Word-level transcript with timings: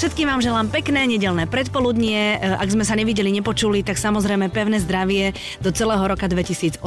Všetkým 0.00 0.24
vám 0.24 0.40
želám 0.40 0.72
pekné 0.72 1.04
nedelné 1.04 1.44
predpoludnie. 1.44 2.40
E, 2.40 2.56
Ak 2.56 2.72
sme 2.72 2.80
sa 2.80 2.96
nevideli, 2.96 3.28
nepočuli, 3.28 3.84
tak 3.84 4.00
samozrejme 4.00 4.48
pevné 4.48 4.80
zdravie 4.80 5.36
do 5.60 5.68
celého 5.68 6.00
roka 6.00 6.24
2018 6.24 6.80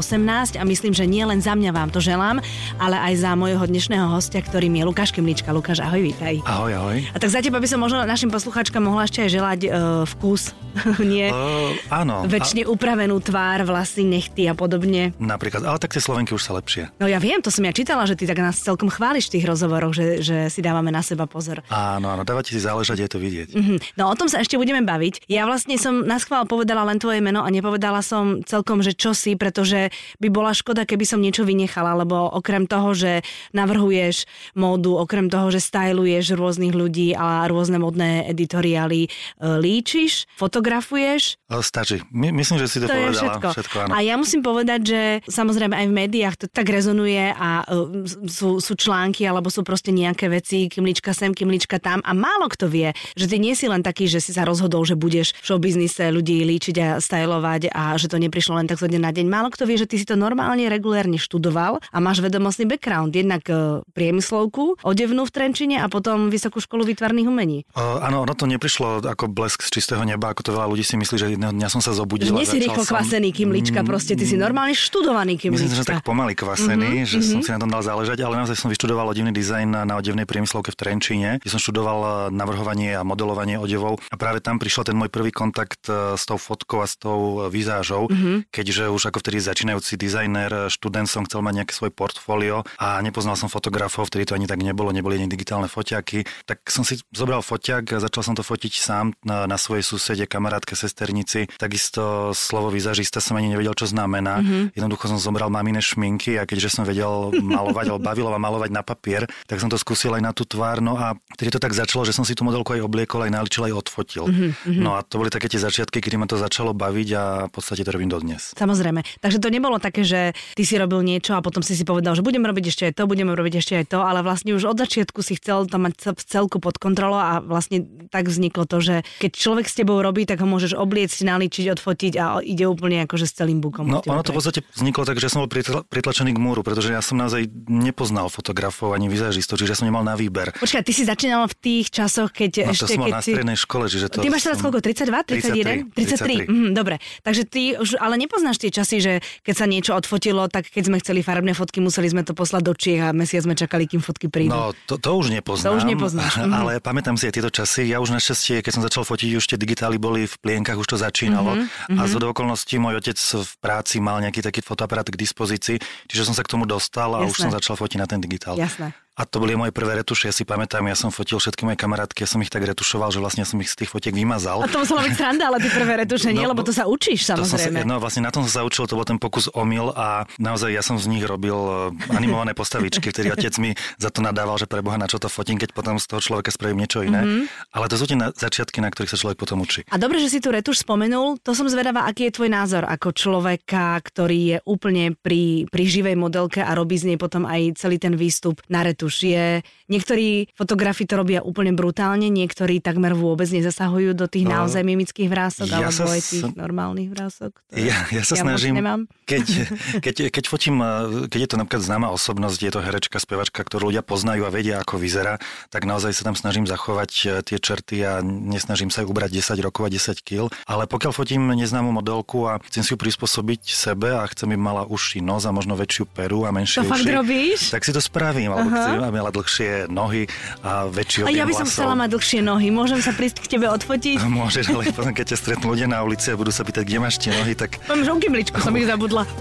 a 0.57 0.63
myslím, 0.65 0.97
že 0.97 1.05
nie 1.05 1.21
len 1.21 1.37
za 1.37 1.53
mňa 1.53 1.69
vám 1.69 1.93
to 1.93 2.01
želám, 2.01 2.41
ale 2.81 2.97
aj 2.97 3.13
za 3.21 3.37
môjho 3.37 3.61
dnešného 3.61 4.09
hostia, 4.09 4.41
ktorým 4.41 4.73
je 4.73 4.83
Lukáš 4.89 5.13
Kimlička. 5.13 5.53
Lukáš, 5.53 5.85
ahoj, 5.85 6.01
vítaj. 6.01 6.41
Ahoj, 6.49 6.73
ahoj. 6.73 6.97
A 7.13 7.17
tak 7.21 7.29
za 7.29 7.45
teba 7.45 7.61
by 7.61 7.69
som 7.69 7.77
možno 7.77 8.01
našim 8.09 8.33
poslucháčkam 8.33 8.81
mohla 8.81 9.05
ešte 9.05 9.21
aj 9.21 9.29
želať 9.29 9.59
uh, 9.69 9.69
vkus, 10.17 10.57
nie? 11.03 11.29
Uh, 11.29 11.73
áno. 11.93 12.25
Väčšine 12.25 12.65
upravenú 12.65 13.19
tvár, 13.21 13.65
vlasy, 13.65 14.03
nechty 14.03 14.49
a 14.49 14.53
podobne. 14.57 15.13
Napríklad, 15.21 15.63
ale 15.63 15.77
tak 15.79 15.93
tie 15.93 16.01
Slovenky 16.03 16.33
už 16.33 16.43
sa 16.43 16.57
lepšie. 16.57 16.89
No 16.97 17.05
ja 17.05 17.21
viem, 17.21 17.39
to 17.39 17.53
som 17.53 17.63
ja 17.63 17.73
čítala, 17.73 18.03
že 18.09 18.17
ty 18.17 18.25
tak 18.25 18.39
nás 18.41 18.59
celkom 18.59 18.89
chváliš 18.89 19.29
v 19.29 19.39
tých 19.39 19.45
rozhovoroch, 19.47 19.93
že, 19.93 20.19
že 20.21 20.37
si 20.49 20.59
dávame 20.59 20.89
na 20.89 21.05
seba 21.05 21.29
pozor. 21.29 21.61
Áno, 21.69 22.09
áno, 22.11 22.23
dávate 22.25 22.51
si 22.51 22.61
záležať, 22.61 23.05
je 23.05 23.09
to 23.09 23.17
vidieť. 23.21 23.49
Mhm. 23.53 23.75
No 23.99 24.09
o 24.09 24.15
tom 24.17 24.27
sa 24.27 24.41
ešte 24.41 24.57
budeme 24.57 24.81
baviť. 24.81 25.29
Ja 25.29 25.45
vlastne 25.45 25.77
som 25.77 26.03
na 26.03 26.17
schvál 26.17 26.49
povedala 26.49 26.83
len 26.87 26.97
tvoje 26.97 27.21
meno 27.21 27.45
a 27.45 27.49
nepovedala 27.49 28.01
som 28.01 28.41
celkom, 28.43 28.81
že 28.81 28.97
čo 28.97 29.13
si, 29.15 29.37
pretože 29.37 29.93
by 30.19 30.27
bola 30.29 30.51
škoda, 30.55 30.83
keby 30.87 31.05
som 31.05 31.21
niečo 31.21 31.45
vynechala, 31.45 31.95
lebo 31.97 32.29
okrem 32.33 32.65
toho, 32.65 32.95
že 32.97 33.21
navrhuješ 33.53 34.25
módu, 34.57 34.97
okrem 34.97 35.29
toho, 35.29 35.49
že 35.53 35.61
styluješ 35.63 36.35
rôznych 36.35 36.73
ľudí 36.73 37.13
a 37.13 37.45
rôzne 37.47 37.77
modné 37.77 38.27
editoriály, 38.29 39.07
e, 39.07 39.09
líčiš, 39.39 40.25
fotografuješ. 40.63 41.35
Ale 41.51 41.59
stačí. 41.59 41.99
My, 42.15 42.31
myslím, 42.31 42.63
že 42.63 42.71
si 42.71 42.77
to, 42.79 42.87
To 42.87 42.95
je 42.95 43.11
povedala. 43.11 43.19
všetko. 43.19 43.47
všetko 43.51 43.75
áno. 43.83 43.91
A 43.91 43.97
ja 43.99 44.15
musím 44.15 44.39
povedať, 44.39 44.79
že 44.87 45.01
samozrejme 45.27 45.75
aj 45.75 45.87
v 45.91 45.93
médiách 45.93 46.35
to 46.39 46.45
tak 46.47 46.71
rezonuje 46.71 47.35
a 47.35 47.67
uh, 47.67 48.07
sú, 48.31 48.63
sú 48.63 48.73
články 48.79 49.27
alebo 49.27 49.51
sú 49.51 49.67
proste 49.67 49.91
nejaké 49.91 50.31
veci, 50.31 50.71
kimlička 50.71 51.11
sem, 51.11 51.35
kimlička 51.35 51.83
tam 51.83 51.99
a 52.07 52.15
málo 52.15 52.47
kto 52.47 52.71
vie, 52.71 52.95
že 53.19 53.27
ty 53.27 53.43
nie 53.43 53.59
si 53.59 53.67
len 53.67 53.83
taký, 53.83 54.07
že 54.07 54.23
si 54.23 54.31
sa 54.31 54.47
rozhodol, 54.47 54.87
že 54.87 54.95
budeš 54.95 55.35
v 55.43 55.51
showbiznise 55.51 56.15
ľudí 56.15 56.39
líčiť 56.47 56.75
a 56.79 56.87
stylovať 57.03 57.75
a 57.75 57.99
že 57.99 58.07
to 58.07 58.15
neprišlo 58.15 58.55
len 58.55 58.71
tak 58.71 58.79
zo 58.79 58.87
dňa 58.87 59.01
na 59.03 59.11
deň. 59.11 59.25
Málo 59.27 59.51
kto 59.51 59.67
vie, 59.67 59.75
že 59.75 59.89
ty 59.89 59.99
si 59.99 60.07
to 60.07 60.15
normálne, 60.15 60.63
regulérne 60.71 61.19
študoval 61.19 61.83
a 61.83 61.97
máš 61.99 62.23
vedomostný 62.23 62.71
background. 62.71 63.11
Jednak 63.11 63.43
uh, 63.51 63.83
priemyslovku, 63.91 64.79
odevnú 64.79 65.27
v 65.27 65.31
Trenčine 65.35 65.83
a 65.83 65.91
potom 65.91 66.31
Vysokú 66.31 66.63
školu 66.63 66.87
výtvarných 66.87 67.27
umení. 67.27 67.67
Uh, 67.75 67.99
áno, 67.99 68.23
ono 68.23 68.31
to 68.33 68.47
neprišlo 68.47 69.03
ako 69.03 69.27
blesk 69.27 69.65
z 69.67 69.81
čistého 69.81 70.01
neba, 70.07 70.31
ako 70.31 70.41
to 70.45 70.52
veľa 70.53 70.65
ľudí 70.65 70.81
si 70.81 70.95
myslí, 70.95 71.15
že 71.15 71.25
jedného 71.31 71.51
dňa 71.51 71.67
som 71.67 71.79
sa 71.79 71.91
zobudil. 71.91 72.29
Že 72.29 72.35
nie 72.35 72.45
si 72.45 72.57
rýchlo 72.59 72.81
som- 72.81 72.95
kvasený 72.95 73.29
kimlička, 73.29 73.81
proste 73.81 74.13
ty 74.13 74.23
si 74.23 74.35
normálne 74.35 74.71
študovaný 74.71 75.35
kimlička. 75.35 75.65
Myslím, 75.65 75.79
že 75.79 75.89
tak 75.89 76.03
pomaly 76.03 76.33
kvasený, 76.33 77.01
Mhm, 77.01 77.07
že 77.07 77.17
som 77.19 77.39
si 77.39 77.49
na 77.49 77.57
tom 77.57 77.67
dal 77.67 77.81
záležať, 77.81 78.21
ale 78.21 78.37
naozaj 78.37 78.55
som 78.55 78.69
vyštudoval 78.69 79.09
odevný 79.09 79.31
dizajn 79.31 79.83
na 79.83 79.93
odevnej 79.95 80.23
priemyslovke 80.23 80.69
v 80.69 80.77
Trenčíne, 80.77 81.29
kde 81.37 81.49
som 81.49 81.57
študoval 81.57 81.99
eh, 81.99 82.09
navrhovanie 82.31 82.93
a 82.93 83.01
modelovanie 83.01 83.57
odevov 83.57 83.97
a 84.03 84.15
práve 84.15 84.39
tam 84.39 84.55
prišiel 84.55 84.83
ten 84.83 84.93
môj 84.93 85.09
prvý 85.09 85.31
kontakt 85.31 85.85
eh, 85.85 86.13
s 86.13 86.23
tou 86.23 86.37
fotkou 86.37 86.79
a 86.79 86.87
s 86.87 86.95
tou 86.95 87.17
eh, 87.39 87.49
vizážou, 87.49 88.05
Mhm. 88.05 88.49
keďže 88.49 88.87
už 88.87 89.09
ako 89.09 89.19
vtedy 89.19 89.39
začínajúci 89.39 89.95
dizajner, 89.95 90.69
študent 90.69 91.05
som 91.05 91.23
chcel 91.23 91.41
mať 91.41 91.53
nejaké 91.55 91.73
svoje 91.73 91.91
portfólio 91.91 92.61
a 92.77 92.99
nepoznal 92.99 93.33
som 93.33 93.47
fotografov, 93.47 94.05
vtedy 94.05 94.25
to 94.25 94.33
ani 94.33 94.45
tak 94.45 94.59
nebolo, 94.59 94.91
neboli 94.91 95.15
ani 95.15 95.25
digitálne 95.25 95.65
foťaky, 95.65 96.21
tak 96.43 96.61
som 96.65 96.83
si 96.83 96.99
zobral 97.09 97.41
foťak 97.41 97.83
a 97.89 97.99
začal 97.99 98.21
som 98.23 98.33
to 98.33 98.41
fotiť 98.41 98.73
sám 98.73 99.15
na, 99.21 99.45
na 99.45 99.55
svojej 99.55 99.81
susede, 99.81 100.25
kamarátke, 100.43 100.75
sesternici. 100.75 101.47
Takisto 101.55 102.35
slovo 102.35 102.67
vizážista 102.67 103.23
som 103.23 103.39
ani 103.39 103.47
nevedel, 103.47 103.71
čo 103.79 103.87
znamená. 103.87 104.43
Mm-hmm. 104.43 104.75
Jednoducho 104.75 105.07
som 105.07 105.15
zobral 105.15 105.47
mamine 105.47 105.79
šminky 105.79 106.35
a 106.35 106.43
keďže 106.43 106.75
som 106.75 106.83
vedel 106.83 107.31
malovať, 107.39 107.87
alebo 107.87 108.03
bavilo 108.03 108.27
ma 108.35 108.43
malovať 108.43 108.75
na 108.75 108.83
papier, 108.83 109.23
tak 109.47 109.63
som 109.63 109.71
to 109.71 109.79
skúsil 109.79 110.11
aj 110.19 110.19
na 110.19 110.35
tú 110.35 110.43
tvár. 110.43 110.83
No 110.83 110.99
a 110.99 111.15
vtedy 111.39 111.55
to 111.55 111.63
tak 111.63 111.71
začalo, 111.71 112.03
že 112.03 112.11
som 112.11 112.27
si 112.27 112.35
tú 112.35 112.43
modelku 112.43 112.75
aj 112.75 112.83
obliekol, 112.83 113.23
aj 113.23 113.31
naličil, 113.31 113.71
aj 113.71 113.87
odfotil. 113.87 114.27
Mm-hmm. 114.27 114.83
No 114.83 114.99
a 114.99 115.07
to 115.07 115.15
boli 115.15 115.31
také 115.31 115.47
tie 115.47 115.63
začiatky, 115.63 116.03
kedy 116.03 116.19
ma 116.19 116.27
to 116.27 116.35
začalo 116.35 116.75
baviť 116.75 117.09
a 117.15 117.23
v 117.47 117.51
podstate 117.55 117.87
to 117.87 117.95
robím 117.95 118.11
dodnes. 118.11 118.51
Samozrejme. 118.59 118.99
Takže 119.23 119.39
to 119.39 119.47
nebolo 119.47 119.79
také, 119.79 120.03
že 120.03 120.35
ty 120.59 120.67
si 120.67 120.75
robil 120.75 120.99
niečo 121.07 121.39
a 121.39 121.39
potom 121.39 121.63
si 121.63 121.79
si 121.79 121.87
povedal, 121.87 122.19
že 122.19 122.25
budem 122.25 122.43
robiť 122.43 122.65
ešte 122.67 122.83
aj 122.91 122.93
to, 122.99 123.07
budeme 123.07 123.31
robiť 123.31 123.63
ešte 123.63 123.73
aj 123.79 123.85
to, 123.95 124.03
ale 124.03 124.19
vlastne 124.19 124.51
už 124.51 124.67
od 124.67 124.75
začiatku 124.83 125.23
si 125.23 125.39
chcel 125.39 125.71
to 125.71 125.79
mať 125.79 126.19
v 126.19 126.23
celku 126.27 126.59
pod 126.59 126.75
kontrolou 126.75 127.15
a 127.15 127.39
vlastne 127.39 127.87
tak 128.11 128.27
vzniklo 128.27 128.67
to, 128.67 128.83
že 128.83 128.95
keď 129.23 129.31
človek 129.31 129.65
s 129.69 129.77
tebou 129.77 130.01
robí, 130.01 130.25
tak 130.33 130.41
ho 130.41 130.49
môžeš 130.49 130.73
obliecť, 130.73 131.29
naličiť, 131.29 131.77
odfotiť 131.77 132.13
a 132.17 132.41
ide 132.41 132.65
úplne 132.65 133.05
akože 133.05 133.29
s 133.29 133.37
celým 133.37 133.61
bukom. 133.61 133.85
No 133.85 134.01
ono 134.01 134.25
to 134.25 134.33
v 134.33 134.41
podstate 134.41 134.59
vzniklo 134.73 135.05
tak, 135.05 135.21
že 135.21 135.29
som 135.29 135.45
bol 135.45 135.49
pritla- 135.53 135.85
pritlačený 135.85 136.33
k 136.33 136.39
múru, 136.41 136.65
pretože 136.65 136.89
ja 136.89 137.05
som 137.05 137.21
naozaj 137.21 137.45
nepoznal 137.69 138.33
fotografov 138.33 138.97
ani 138.97 139.13
vizážistov, 139.13 139.61
čiže 139.61 139.77
som 139.77 139.85
nemal 139.85 140.01
na 140.01 140.17
výber. 140.17 140.57
Počkaj, 140.57 140.81
ty 140.81 140.89
si 140.89 141.05
začínal 141.05 141.45
v 141.45 141.55
tých 141.61 141.93
časoch, 141.93 142.33
keď 142.33 142.65
No, 142.65 142.73
to 142.73 142.73
ešte 142.73 142.97
som 142.97 143.01
bol 143.05 143.09
keď 143.09 143.13
na 143.13 143.21
strednej 143.21 143.57
škole, 143.59 143.85
čiže 143.85 144.05
to 144.09 144.17
Ty 144.25 144.29
máš 144.33 144.43
teraz 144.49 144.57
som... 144.57 144.65
koľko? 144.65 144.79
32? 144.81 145.93
31? 145.93 145.93
33. 145.93 146.49
33. 146.49 146.49
Mhm, 146.49 146.69
dobre. 146.73 146.95
Takže 147.21 147.43
ty 147.45 147.61
už 147.77 148.01
ale 148.01 148.15
nepoznáš 148.17 148.57
tie 148.57 148.71
časy, 148.73 148.97
že 149.03 149.13
keď 149.45 149.53
sa 149.53 149.65
niečo 149.69 149.91
odfotilo, 149.93 150.49
tak 150.49 150.65
keď 150.71 150.83
sme 150.89 150.97
chceli 151.03 151.19
farebné 151.21 151.53
fotky, 151.53 151.77
museli 151.83 152.09
sme 152.09 152.25
to 152.25 152.33
poslať 152.33 152.61
do 152.65 152.73
Čiech 152.73 153.01
a 153.05 153.09
mesiac 153.13 153.45
sme 153.45 153.53
čakali, 153.53 153.85
kým 153.85 154.01
fotky 154.01 154.31
prídu. 154.31 154.55
No, 154.55 154.73
to, 154.89 154.97
to 154.97 155.11
už 155.13 155.29
nepoznám. 155.29 155.75
To 155.75 155.77
už 155.77 155.85
nepoznáš, 155.85 156.33
mhm. 156.41 156.53
Ale 156.53 156.71
pamätám 156.79 157.19
si 157.19 157.29
aj 157.29 157.33
tieto 157.37 157.51
časy. 157.51 157.85
Ja 157.91 157.99
už 157.99 158.15
našťastie, 158.15 158.63
keď 158.63 158.71
som 158.71 158.81
začal 158.81 159.03
fotiť, 159.03 159.35
už 159.37 159.45
tie 159.45 159.57
digitály 159.59 159.99
boli 159.99 160.22
v 160.25 160.35
plienkach, 160.41 160.77
už 160.77 160.95
to 160.95 160.97
začínalo. 160.97 161.55
Mhm, 161.55 161.97
A 161.99 162.01
z 162.07 162.13
okolností 162.19 162.79
môj 162.81 162.99
otec 163.03 163.17
v 163.19 163.53
práci 163.59 163.99
mal 163.99 164.19
nejaký 164.23 164.41
taký 164.41 164.61
fotoaparát 164.63 165.07
k 165.07 165.15
dispozícii, 165.17 165.77
čiže 166.09 166.23
som 166.27 166.35
sa 166.35 166.41
k 166.41 166.51
tomu 166.51 166.63
dostal 166.67 167.13
a 167.13 167.25
už 167.25 167.35
Jasné. 167.37 167.43
som 167.43 167.49
začal 167.51 167.75
fotiť 167.77 167.97
na 167.99 168.07
ten 168.07 168.19
digitál. 168.19 168.55
Jasné. 168.57 168.95
A 169.13 169.23
to 169.23 169.37
boli 169.37 169.53
moje 169.53 169.69
prvé 169.69 170.01
retuše, 170.01 170.25
ja 170.25 170.33
si 170.33 170.41
pamätám, 170.41 170.81
ja 170.85 170.97
som 170.97 171.13
fotil 171.13 171.37
všetky 171.37 171.63
moje 171.63 171.77
kamarátky, 171.77 172.25
ja 172.25 172.29
som 172.29 172.41
ich 172.41 172.49
tak 172.49 172.65
retušoval, 172.65 173.13
že 173.13 173.21
vlastne 173.21 173.45
som 173.45 173.61
ich 173.61 173.69
z 173.69 173.85
tých 173.85 173.93
fotiek 173.93 174.09
vymazal. 174.09 174.61
A 174.61 174.67
to 174.67 174.81
musela 174.81 175.05
byť 175.05 175.13
sranda, 175.13 175.53
ale 175.53 175.61
ty 175.61 175.69
prvé 175.69 176.01
retuše 176.01 176.33
nie, 176.33 176.41
No, 176.41 176.49
lebo 176.49 176.65
to 176.65 176.73
sa 176.73 176.89
učíš 176.89 177.29
To 177.29 177.45
som 177.45 177.45
sa, 177.45 177.61
samozrejme. 177.61 177.85
no 177.85 178.01
vlastne 178.01 178.25
na 178.25 178.33
tom 178.33 178.41
som 178.49 178.51
sa 178.51 178.61
učil, 178.65 178.89
to 178.89 178.97
bol 178.97 179.05
ten 179.05 179.21
pokus 179.21 179.53
omyl 179.53 179.93
a 179.93 180.25
naozaj 180.41 180.73
ja 180.73 180.81
som 180.81 180.97
z 180.97 181.05
nich 181.07 181.21
robil 181.21 181.53
eh, 181.53 182.17
animované 182.17 182.57
postavičky, 182.59 183.13
vtedy 183.13 183.29
otec 183.29 183.53
mi 183.61 183.71
za 184.01 184.09
to 184.09 184.25
nadával, 184.25 184.57
že 184.57 184.65
preboha 184.65 184.97
na 184.97 185.05
čo 185.05 185.21
to 185.21 185.29
fotím, 185.29 185.61
keď 185.61 185.77
potom 185.77 186.01
z 186.01 186.09
toho 186.09 186.17
človeka 186.17 186.49
spravím 186.49 186.81
niečo 186.81 187.05
iné. 187.05 187.21
Mm-hmm. 187.21 187.43
Ale 187.69 187.85
to 187.85 188.01
sú 188.01 188.09
tie 188.09 188.17
na- 188.17 188.33
začiatky, 188.33 188.81
na 188.81 188.89
ktorých 188.89 189.13
sa 189.13 189.21
človek 189.21 189.37
potom 189.37 189.61
učí. 189.61 189.85
A 189.93 190.01
dobre, 190.01 190.17
že 190.17 190.33
si 190.33 190.41
tu 190.41 190.49
retuš 190.49 190.81
spomenul, 190.81 191.37
to 191.37 191.53
som 191.53 191.69
zvedavá, 191.69 192.09
aký 192.09 192.33
je 192.33 192.41
tvoj 192.41 192.49
názor 192.49 192.83
ako 192.83 193.13
človeka, 193.13 194.01
ktorý 194.01 194.39
je 194.41 194.57
úplne 194.65 195.13
pri, 195.13 195.69
pri 195.69 195.83
živej 195.85 196.17
modelke 196.17 196.65
a 196.65 196.73
robí 196.73 196.97
z 196.97 197.13
nej 197.13 197.17
potom 197.21 197.45
aj 197.45 197.77
celý 197.77 198.01
ten 198.01 198.17
výstup 198.17 198.57
na 198.67 198.81
retuš. 198.81 199.02
Je, 199.09 199.59
niektorí 199.87 200.27
fotografi 200.51 201.03
to 201.03 201.15
robia 201.15 201.39
úplne 201.39 201.71
brutálne, 201.71 202.27
niektorí 202.27 202.77
takmer 202.77 203.11
vôbec 203.11 203.47
nezasahujú 203.47 204.13
do 204.13 204.25
tých 204.25 204.43
No, 204.43 204.61
naozaj 204.61 204.81
mimických 204.81 205.25
vrások, 205.25 205.67
ja 205.67 205.83
alebo 205.83 206.07
aj 206.09 206.21
tých 206.21 206.43
s- 206.43 206.53
normálnych 206.53 207.09
vrások. 207.09 207.51
Ja, 207.71 208.05
ja 208.07 208.21
sa 208.21 208.35
ja 208.35 208.43
snažím, 208.43 208.77
nemám. 208.77 209.07
keď, 209.23 209.43
keď, 210.05 210.15
keď 210.29 210.43
fotím, 210.45 210.77
eh, 210.77 210.91
keď 211.25 211.39
je 211.39 211.49
to 211.49 211.57
napríklad 211.57 211.81
známa 211.81 212.07
osobnosť, 212.09 212.59
je 212.59 212.71
to 212.71 212.79
herečka, 212.79 213.17
spevačka, 213.17 213.59
ktorú 213.59 213.89
ľudia 213.89 214.01
poznajú 214.01 214.43
a 214.43 214.51
vedia, 214.51 214.77
ako 214.77 214.95
vyzerá, 214.95 215.39
tak 215.67 215.83
naozaj 215.83 216.11
sa 216.11 216.23
tam 216.23 216.33
snažím 216.33 216.63
zachovať 216.63 217.11
eh, 217.23 217.41
tie 217.41 217.57
črty 217.57 217.97
a 218.01 218.19
nesnažím 218.21 218.87
sa 218.87 219.01
ju 219.01 219.09
ubrať 219.09 219.31
10 219.33 219.57
rokov 219.59 219.83
a 219.83 219.89
10 219.89 220.19
kg. 220.19 220.47
Ale 220.63 220.85
pokiaľ 220.85 221.11
fotím 221.11 221.41
neznámu 221.49 221.89
modelku 221.89 222.45
a 222.45 222.59
chcem 222.63 222.81
si 222.81 222.91
ju 222.91 222.97
prispôsobiť 222.97 223.61
sebe 223.65 224.11
a 224.11 224.27
chcem, 224.27 224.45
aby 224.45 224.59
mala 224.59 224.83
uši 224.83 225.19
nos 225.19 225.43
a 225.43 225.51
možno 225.51 225.73
väčšiu 225.73 226.05
peru 226.05 226.43
a 226.43 226.51
menšie 226.51 226.81
To 226.81 226.91
uši, 226.91 227.09
robíš? 227.09 227.59
tak 227.69 227.81
si 227.81 227.89
to 227.89 227.97
spravím. 227.97 228.51
Alebo 228.51 228.69
chcem, 228.69 228.92
aby 228.99 229.17
mala 229.17 229.31
dlhšie 229.31 229.87
nohy 229.89 230.27
a 230.61 230.85
väčší 230.85 231.23
A 231.23 231.25
objem 231.25 231.37
ja 231.39 231.45
by 231.47 231.53
som 231.53 231.65
vlasov. 231.65 231.73
chcela 231.73 231.95
mať 231.95 232.09
dlhšie 232.13 232.39
nohy. 232.43 232.67
Môžem 232.69 232.99
sa 233.01 233.11
prísť 233.15 233.37
k 233.41 233.47
tebe 233.57 233.65
odfotiť? 233.71 234.17
Môžeš, 234.43 234.65
ale 234.69 234.91
potom 234.91 235.13
keď 235.15 235.25
ťa 235.33 235.37
stretnú 235.39 235.73
ľudia 235.73 235.87
na 235.87 236.03
ulici 236.03 236.29
a 236.29 236.35
budú 236.37 236.51
sa 236.51 236.61
pýtať, 236.61 236.83
kde 236.85 236.99
máš 236.99 237.17
tie 237.17 237.31
nohy, 237.33 237.55
tak 237.55 237.79
Mám 237.89 238.03
žonkymličku, 238.03 238.59
som 238.59 238.75
ich 238.75 238.85
zabudla. 238.85 239.23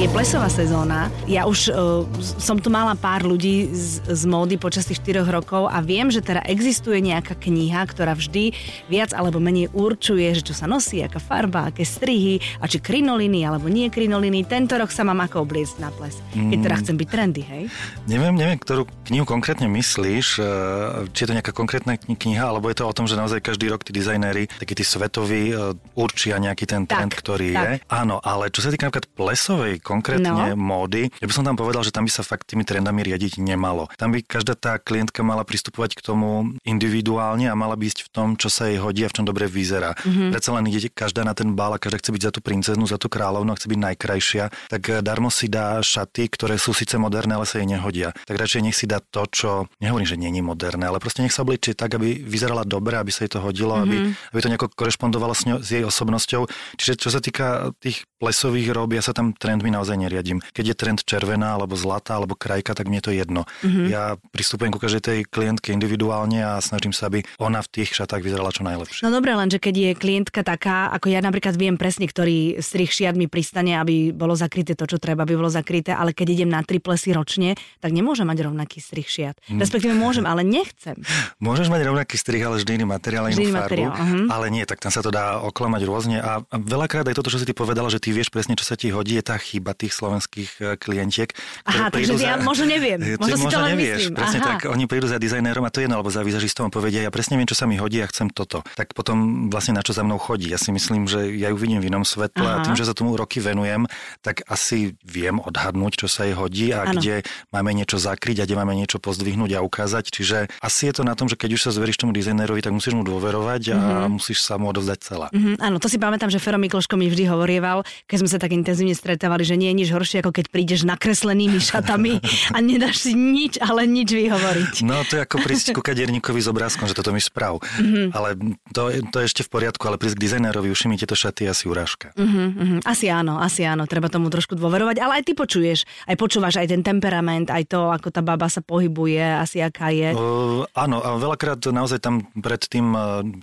Je 0.00 0.08
plesová 0.08 0.48
sezóna. 0.48 1.12
Ja 1.28 1.44
už 1.44 1.68
uh, 1.68 2.08
som 2.40 2.56
tu 2.56 2.72
mala 2.72 2.96
pár 2.96 3.20
ľudí 3.20 3.68
z, 3.68 4.00
z 4.08 4.24
módy 4.24 4.56
počas 4.56 4.88
tých 4.88 4.96
4 5.04 5.28
rokov 5.28 5.68
a 5.68 5.84
viem, 5.84 6.08
že 6.08 6.24
teda 6.24 6.40
existuje 6.48 7.04
nejaká 7.04 7.36
kniha, 7.36 7.84
ktorá 7.84 8.16
vždy 8.16 8.56
viac 8.88 9.12
alebo 9.12 9.44
menej 9.44 9.68
určuje, 9.76 10.24
že 10.32 10.40
čo 10.40 10.56
sa 10.56 10.64
nosí, 10.64 11.04
aká 11.04 11.20
farba, 11.20 11.68
aké 11.68 11.84
strihy 11.84 12.40
a 12.40 12.64
či 12.64 12.80
krinoliny 12.80 13.44
alebo 13.44 13.68
nie 13.68 13.92
krinoliny. 13.92 14.40
Tento 14.48 14.80
rok 14.80 14.88
sa 14.88 15.04
mám 15.04 15.20
ako 15.20 15.44
obliecť 15.44 15.84
na 15.84 15.92
ples. 15.92 16.16
Keď 16.32 16.58
teda 16.64 16.76
chcem 16.80 16.96
byť 16.96 17.08
trendy, 17.12 17.42
hej? 17.44 17.62
Neviem, 18.08 18.40
neviem, 18.40 18.56
ktorú 18.56 18.88
knihu 19.04 19.28
konkrétne 19.28 19.68
myslíš, 19.68 20.40
eh, 20.40 21.12
či 21.12 21.20
je 21.22 21.28
to 21.28 21.36
nejaká 21.36 21.52
konkrétna 21.52 22.00
kni- 22.00 22.16
kniha, 22.16 22.48
alebo 22.48 22.72
je 22.72 22.80
to 22.80 22.88
o 22.88 22.96
tom, 22.96 23.04
že 23.04 23.20
naozaj 23.20 23.44
každý 23.44 23.68
rok 23.68 23.84
tí 23.84 23.92
dizajnéri, 23.92 24.48
takí 24.48 24.72
tí 24.72 24.80
svetoví, 24.80 25.52
eh, 25.52 25.76
určia 25.92 26.40
nejaký 26.40 26.64
ten 26.64 26.88
trend, 26.88 27.12
Tak, 27.12 27.20
ktorý 27.20 27.48
tak. 27.52 27.60
je. 27.60 27.72
Áno, 27.92 28.16
ale 28.24 28.48
čo 28.48 28.64
sa 28.64 28.72
týka 28.72 28.88
napríklad 28.88 29.12
plesovej 29.12 29.89
konkrétne 29.90 30.54
no. 30.54 30.54
módy, 30.54 31.10
ja 31.18 31.26
by 31.26 31.34
som 31.34 31.42
tam 31.42 31.58
povedal, 31.58 31.82
že 31.82 31.90
tam 31.90 32.06
by 32.06 32.12
sa 32.14 32.22
fakt 32.22 32.46
tými 32.46 32.62
trendami 32.62 33.02
riadiť 33.02 33.42
nemalo. 33.42 33.90
Tam 33.98 34.14
by 34.14 34.22
každá 34.22 34.54
tá 34.54 34.78
klientka 34.78 35.26
mala 35.26 35.42
pristupovať 35.42 35.98
k 35.98 36.04
tomu 36.06 36.54
individuálne 36.62 37.50
a 37.50 37.58
mala 37.58 37.74
by 37.74 37.90
ísť 37.90 38.06
v 38.06 38.10
tom, 38.14 38.28
čo 38.38 38.46
sa 38.46 38.70
jej 38.70 38.78
hodí 38.78 39.02
a 39.02 39.10
v 39.10 39.16
čom 39.18 39.26
dobre 39.26 39.50
vyzerá. 39.50 39.98
Mm-hmm. 39.98 40.30
Predsa 40.30 40.50
len 40.54 40.64
ide 40.70 40.86
každá 40.86 41.26
na 41.26 41.34
ten 41.34 41.58
bál 41.58 41.74
a 41.74 41.82
každá 41.82 41.98
chce 41.98 42.14
byť 42.14 42.22
za 42.22 42.32
tú 42.32 42.40
princeznu, 42.44 42.86
za 42.86 43.02
tú 43.02 43.10
kráľovnu 43.10 43.50
a 43.50 43.58
chce 43.58 43.66
byť 43.66 43.80
najkrajšia, 43.80 44.44
tak 44.70 44.82
eh, 44.86 45.02
darmo 45.02 45.32
si 45.32 45.50
dá 45.50 45.82
šaty, 45.82 46.30
ktoré 46.30 46.54
sú 46.60 46.70
síce 46.70 46.94
moderné, 47.00 47.34
ale 47.34 47.48
sa 47.48 47.58
jej 47.58 47.66
nehodia. 47.66 48.14
Tak 48.14 48.36
radšej 48.38 48.62
nech 48.62 48.78
si 48.78 48.86
dá 48.86 49.02
to, 49.02 49.26
čo 49.26 49.50
nehovorím, 49.82 50.06
že 50.06 50.20
není 50.20 50.44
moderné, 50.44 50.86
ale 50.86 51.02
proste 51.02 51.24
nech 51.24 51.34
sa 51.34 51.42
obličie 51.42 51.74
tak, 51.74 51.96
aby 51.98 52.22
vyzerala 52.22 52.62
dobre, 52.62 53.00
aby 53.00 53.10
sa 53.10 53.26
jej 53.26 53.32
to 53.32 53.42
hodilo, 53.42 53.74
mm-hmm. 53.74 53.84
aby, 53.88 53.96
aby 54.36 54.40
to 54.40 54.50
nejako 54.52 54.68
korešpondovalo 54.76 55.34
s, 55.34 55.42
ňou, 55.48 55.58
s 55.64 55.68
jej 55.72 55.82
osobnosťou. 55.82 56.46
Čiže 56.76 56.92
čo 57.00 57.08
sa 57.08 57.18
týka 57.18 57.72
tých 57.80 58.04
plesových 58.20 58.70
rob, 58.76 58.92
ja 58.92 59.00
sa 59.00 59.16
tam 59.16 59.32
trendmi 59.32 59.72
naozaj 59.80 59.96
neriadím. 59.96 60.44
Keď 60.52 60.64
je 60.68 60.76
trend 60.76 61.00
červená, 61.00 61.56
alebo 61.56 61.72
zlatá, 61.72 62.20
alebo 62.20 62.36
krajka, 62.36 62.76
tak 62.76 62.92
mne 62.92 63.00
je 63.00 63.06
to 63.08 63.12
jedno. 63.16 63.48
Mm-hmm. 63.64 63.86
Ja 63.88 64.20
pristupujem 64.36 64.76
ku 64.76 64.76
každej 64.76 65.02
tej 65.02 65.18
klientke 65.24 65.72
individuálne 65.72 66.44
a 66.44 66.60
snažím 66.60 66.92
sa, 66.92 67.08
aby 67.08 67.24
ona 67.40 67.64
v 67.64 67.80
tých 67.80 67.96
šatách 67.96 68.20
vyzerala 68.20 68.52
čo 68.52 68.62
najlepšie. 68.68 69.00
No 69.08 69.10
dobre, 69.10 69.32
lenže 69.32 69.56
keď 69.56 69.74
je 69.74 69.90
klientka 69.96 70.44
taká, 70.44 70.92
ako 70.92 71.08
ja 71.08 71.24
napríklad 71.24 71.56
viem 71.56 71.80
presne, 71.80 72.04
ktorý 72.04 72.60
strich 72.60 72.92
šiat 72.92 73.16
mi 73.16 73.26
pristane, 73.26 73.80
aby 73.80 74.12
bolo 74.12 74.36
zakryté 74.36 74.76
to, 74.76 74.84
čo 74.84 75.00
treba, 75.00 75.24
aby 75.24 75.40
bolo 75.40 75.48
zakryté, 75.48 75.96
ale 75.96 76.12
keď 76.12 76.36
idem 76.36 76.50
na 76.52 76.60
tri 76.60 76.76
plesy 76.76 77.16
ročne, 77.16 77.56
tak 77.80 77.96
nemôžem 77.96 78.28
mať 78.28 78.44
rovnaký 78.44 78.84
strich 78.84 79.08
šiat. 79.08 79.40
Mm. 79.48 79.64
Respektíve 79.64 79.94
môžem, 79.96 80.28
ale 80.28 80.44
nechcem. 80.44 81.00
Môžeš 81.46 81.72
mať 81.72 81.88
rovnaký 81.88 82.20
strich, 82.20 82.44
ale 82.44 82.60
vždy 82.60 82.82
iný 82.82 82.86
materiál, 82.86 83.32
inú 83.32 83.40
farbu. 83.48 83.64
Materiál, 83.64 83.92
uh-huh. 83.96 84.26
Ale 84.28 84.46
nie, 84.52 84.64
tak 84.68 84.82
tam 84.82 84.92
sa 84.92 85.00
to 85.00 85.08
dá 85.08 85.40
oklamať 85.40 85.82
rôzne 85.88 86.16
a 86.20 86.44
veľakrát 86.52 87.06
aj 87.08 87.16
toto, 87.16 87.32
čo 87.32 87.40
si 87.40 87.48
ty 87.48 87.54
povedala, 87.56 87.88
že 87.88 88.02
ty 88.02 88.12
vieš 88.12 88.28
presne, 88.28 88.58
čo 88.58 88.66
sa 88.66 88.76
ti 88.76 88.92
hodí, 88.92 89.16
je 89.16 89.24
tá 89.24 89.36
chyba 89.40 89.69
tých 89.74 89.92
slovenských 89.94 90.50
e, 90.58 90.62
klientiek. 90.76 91.30
Aha, 91.66 91.88
takže 91.88 92.16
za... 92.16 92.24
ja 92.24 92.34
možno 92.40 92.68
neviem. 92.68 92.98
Možno 93.18 93.36
si 93.36 93.46
to 93.46 93.58
len 93.60 93.76
nevieš. 93.76 94.00
Myslím. 94.10 94.16
Presne 94.16 94.40
Aha. 94.42 94.48
tak, 94.54 94.58
oni 94.70 94.84
prídu 94.86 95.06
za 95.06 95.18
dizajnérom 95.20 95.64
a 95.66 95.70
to 95.70 95.80
je 95.80 95.84
jedno, 95.88 95.96
alebo 95.98 96.10
za 96.10 96.22
výzažistom 96.22 96.68
a 96.68 96.70
povedia, 96.70 97.04
ja 97.04 97.12
presne 97.12 97.36
viem, 97.38 97.48
čo 97.48 97.58
sa 97.58 97.64
mi 97.68 97.76
hodí 97.76 98.00
a 98.02 98.06
chcem 98.08 98.30
toto. 98.30 98.62
Tak 98.76 98.92
potom 98.92 99.48
vlastne 99.48 99.76
na 99.76 99.82
čo 99.82 99.92
za 99.96 100.02
mnou 100.06 100.18
chodí. 100.20 100.50
Ja 100.50 100.58
si 100.60 100.70
myslím, 100.70 101.06
že 101.06 101.30
ja 101.34 101.50
ju 101.50 101.56
vidím 101.58 101.82
v 101.82 101.90
inom 101.90 102.04
svetle 102.06 102.46
Aha. 102.46 102.62
a 102.62 102.64
tým, 102.64 102.74
že 102.74 102.86
sa 102.86 102.94
tomu 102.94 103.14
roky 103.14 103.38
venujem, 103.42 103.86
tak 104.20 104.46
asi 104.46 104.94
viem 105.02 105.40
odhadnúť, 105.40 106.04
čo 106.04 106.06
sa 106.06 106.26
jej 106.26 106.34
hodí 106.34 106.70
a 106.70 106.86
ano. 106.86 106.98
kde 106.98 107.26
máme 107.50 107.74
niečo 107.74 107.96
zakryť 108.00 108.42
a 108.42 108.46
kde 108.46 108.56
máme 108.58 108.74
niečo 108.76 109.02
pozdvihnúť 109.02 109.58
a 109.58 109.64
ukázať. 109.64 110.04
Čiže 110.12 110.38
asi 110.60 110.90
je 110.90 110.94
to 110.96 111.02
na 111.02 111.14
tom, 111.18 111.26
že 111.26 111.36
keď 111.36 111.56
už 111.56 111.62
sa 111.68 111.70
zveríš 111.74 112.00
tomu 112.00 112.14
dizajnérovi, 112.16 112.60
tak 112.62 112.72
musíš 112.74 112.94
mu 112.96 113.02
dôverovať 113.02 113.62
a 113.74 113.78
mm-hmm. 113.78 114.10
musíš 114.16 114.42
sa 114.44 114.56
mu 114.60 114.70
odovzdať 114.70 114.98
celá. 115.00 115.26
Mm-hmm, 115.30 115.56
áno, 115.60 115.76
to 115.78 115.88
si 115.90 115.98
pamätám, 115.98 116.30
že 116.32 116.38
Fero 116.42 116.58
Mikloško 116.60 116.94
mi 116.96 117.10
vždy 117.10 117.24
hovorieval, 117.28 117.82
keď 118.06 118.16
sme 118.22 118.30
sa 118.30 118.38
tak 118.38 118.54
intenzívne 118.54 118.94
stretávali, 118.94 119.42
že 119.50 119.58
nie 119.58 119.74
je 119.74 119.76
nič 119.82 119.88
horšie, 119.90 120.22
ako 120.22 120.30
keď 120.30 120.46
prídeš 120.54 120.86
nakreslenými 120.86 121.58
šatami 121.70 122.22
a 122.54 122.58
nedáš 122.62 123.10
si 123.10 123.12
nič, 123.18 123.58
ale 123.58 123.90
nič 123.90 124.14
vyhovoriť. 124.14 124.86
No 124.86 125.02
to 125.02 125.18
je 125.18 125.26
ako 125.26 125.36
prísť 125.42 125.74
ku 125.74 125.82
kaderníkovi 125.82 126.38
s 126.38 126.46
obrázkom, 126.46 126.86
že 126.86 126.94
toto 126.94 127.10
mi 127.10 127.18
sprav. 127.18 127.58
Mm-hmm. 127.58 128.06
Ale 128.14 128.28
to, 128.70 128.94
to 129.10 129.16
je 129.18 129.26
ešte 129.26 129.42
v 129.42 129.50
poriadku, 129.50 129.82
ale 129.90 129.98
prísť 129.98 130.22
k 130.22 130.24
dizajnérovi, 130.30 130.70
už 130.70 130.86
mi 130.86 130.94
tieto 130.94 131.18
šaty 131.18 131.50
asi 131.50 131.66
urážka. 131.66 132.14
Mm-hmm, 132.14 132.86
asi 132.86 133.10
áno, 133.10 133.42
asi 133.42 133.66
áno, 133.66 133.90
treba 133.90 134.06
tomu 134.06 134.30
trošku 134.30 134.54
dôverovať, 134.54 134.96
ale 135.02 135.20
aj 135.20 135.22
ty 135.26 135.32
počuješ, 135.34 135.88
aj 136.06 136.16
počúvaš 136.20 136.62
aj 136.62 136.70
ten 136.70 136.82
temperament, 136.86 137.50
aj 137.50 137.66
to, 137.66 137.90
ako 137.90 138.14
tá 138.14 138.22
baba 138.22 138.46
sa 138.46 138.62
pohybuje, 138.62 139.18
asi 139.18 139.58
aká 139.64 139.90
je. 139.90 140.14
Uh, 140.14 140.62
áno, 140.78 141.02
a 141.02 141.18
veľakrát 141.18 141.58
naozaj 141.70 141.98
tam 141.98 142.22
pred 142.38 142.62
tým, 142.62 142.94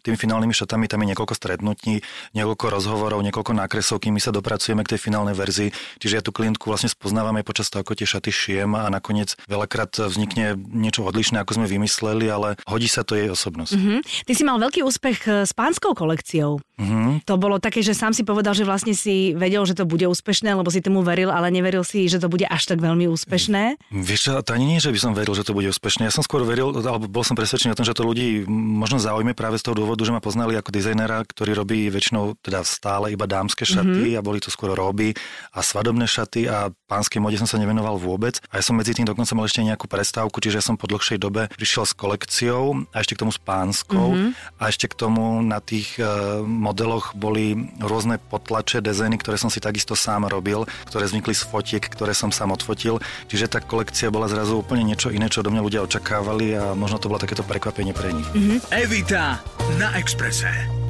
tými 0.06 0.18
finálnymi 0.18 0.54
šatami 0.54 0.86
tam 0.88 1.04
je 1.04 1.12
niekoľko 1.12 1.36
stretnutí, 1.36 2.00
niekoľko 2.38 2.65
rozhovorov, 2.71 3.19
niekoľko 3.25 3.54
nákresov, 3.57 4.00
kým 4.00 4.15
my 4.15 4.21
sa 4.21 4.31
dopracujeme 4.31 4.86
k 4.86 4.95
tej 4.95 5.00
finálnej 5.01 5.36
verzii. 5.36 5.69
Čiže 5.97 6.21
ja 6.21 6.23
tú 6.23 6.31
klientku 6.33 6.69
vlastne 6.69 6.89
spoznávame 6.89 7.41
počas 7.41 7.69
toho, 7.69 7.81
ako 7.81 7.97
tie 7.97 8.07
šaty 8.07 8.29
šijem 8.29 8.73
a 8.77 8.89
nakoniec 8.89 9.33
veľakrát 9.49 9.97
vznikne 10.09 10.57
niečo 10.57 11.05
odlišné, 11.05 11.41
ako 11.41 11.61
sme 11.61 11.67
vymysleli, 11.67 12.25
ale 12.29 12.55
hodí 12.69 12.89
sa 12.89 13.01
to 13.01 13.17
jej 13.17 13.29
osobnosť. 13.29 13.73
Mm-hmm. 13.73 13.99
Ty 14.25 14.33
si 14.33 14.44
mal 14.45 14.57
veľký 14.61 14.81
úspech 14.85 15.19
eh, 15.27 15.33
s 15.45 15.51
pánskou 15.55 15.97
kolekciou. 15.97 16.61
Mm-hmm. 16.77 17.25
To 17.25 17.41
bolo 17.41 17.57
také, 17.57 17.81
že 17.81 17.97
sám 17.97 18.13
si 18.13 18.21
povedal, 18.21 18.53
že 18.53 18.62
vlastne 18.62 18.94
si 18.94 19.33
vedel, 19.33 19.65
že 19.65 19.74
to 19.74 19.89
bude 19.89 20.06
úspešné, 20.06 20.53
lebo 20.53 20.69
si 20.69 20.85
tomu 20.85 21.01
veril, 21.01 21.33
ale 21.33 21.50
neveril 21.50 21.81
si, 21.81 22.06
že 22.06 22.21
to 22.21 22.29
bude 22.29 22.45
až 22.45 22.69
tak 22.69 22.77
veľmi 22.77 23.09
úspešné. 23.09 23.81
Vieš 23.89 24.19
čo, 24.29 24.31
to 24.45 24.53
ani 24.53 24.77
nie, 24.77 24.79
že 24.79 24.94
by 24.94 25.00
som 25.01 25.12
veril, 25.18 25.33
že 25.33 25.41
to 25.41 25.57
bude 25.57 25.65
úspešné. 25.74 26.06
Ja 26.06 26.13
som 26.13 26.21
skôr 26.21 26.45
veril, 26.45 26.69
alebo 26.69 27.09
bol 27.09 27.25
som 27.25 27.33
presvedčený 27.33 27.74
o 27.74 27.77
tom, 27.81 27.88
že 27.88 27.97
to 27.97 28.06
ľudí 28.06 28.45
možno 28.50 29.01
zaujme 29.01 29.33
práve 29.33 29.57
z 29.57 29.65
toho 29.65 29.74
dôvodu, 29.74 30.06
že 30.06 30.13
ma 30.13 30.21
poznali 30.21 30.53
ako 30.53 30.69
dizajnera, 30.69 31.25
ktorý 31.25 31.57
robí 31.57 31.89
väčšinou 31.89 32.38
teda 32.45 32.62
stále 32.62 33.09
iba 33.09 33.25
dámske 33.25 33.65
šaty 33.65 34.13
mm-hmm. 34.13 34.19
a 34.21 34.25
boli 34.25 34.38
to 34.38 34.53
skôr 34.53 34.77
roby 34.77 35.18
a 35.57 35.65
svadobné 35.65 36.06
šaty 36.06 36.45
a 36.45 36.69
pánskej 36.85 37.18
mode 37.18 37.41
som 37.41 37.50
sa 37.50 37.57
nevenoval 37.57 37.97
vôbec. 37.97 38.38
A 38.53 38.62
ja 38.62 38.63
som 38.63 38.77
medzi 38.77 38.94
tým 38.94 39.09
dokonca 39.09 39.33
mal 39.33 39.50
ešte 39.50 39.65
nejakú 39.65 39.89
prestávku, 39.89 40.38
čiže 40.38 40.62
ja 40.62 40.63
som 40.63 40.77
po 40.77 40.85
dlhšej 40.85 41.18
dobe 41.18 41.50
prišiel 41.57 41.89
s 41.89 41.97
kolekciou 41.97 42.85
a 42.94 43.01
ešte 43.01 43.18
k 43.18 43.21
tomu 43.25 43.33
s 43.33 43.41
pánskou 43.41 44.13
mm-hmm. 44.13 44.62
a 44.62 44.63
ešte 44.69 44.85
k 44.85 44.94
tomu 44.94 45.41
na 45.41 45.57
tých 45.57 45.97
uh, 45.97 46.45
modeloch 46.67 47.15
boli 47.15 47.71
rôzne 47.79 48.19
potlače, 48.19 48.83
dezajny, 48.83 49.15
ktoré 49.15 49.39
som 49.39 49.47
si 49.47 49.63
takisto 49.63 49.95
sám 49.95 50.27
robil, 50.27 50.67
ktoré 50.91 51.07
vznikli 51.07 51.31
z 51.31 51.47
fotiek, 51.47 51.83
ktoré 51.83 52.11
som 52.11 52.29
sám 52.29 52.51
odfotil. 52.51 52.99
Čiže 53.31 53.47
tá 53.47 53.59
kolekcia 53.63 54.11
bola 54.11 54.27
zrazu 54.27 54.59
úplne 54.59 54.83
niečo 54.83 55.07
iné, 55.07 55.31
čo 55.31 55.43
do 55.43 55.51
mňa 55.53 55.63
ľudia 55.63 55.85
očakávali 55.87 56.57
a 56.59 56.75
možno 56.75 56.99
to 56.99 57.07
bolo 57.07 57.23
takéto 57.23 57.47
prekvapenie 57.47 57.95
pre 57.95 58.11
nich. 58.11 58.27
Mm-hmm. 58.35 58.59
Evita 58.75 59.39
na 59.79 59.95
Exprese. 59.95 60.86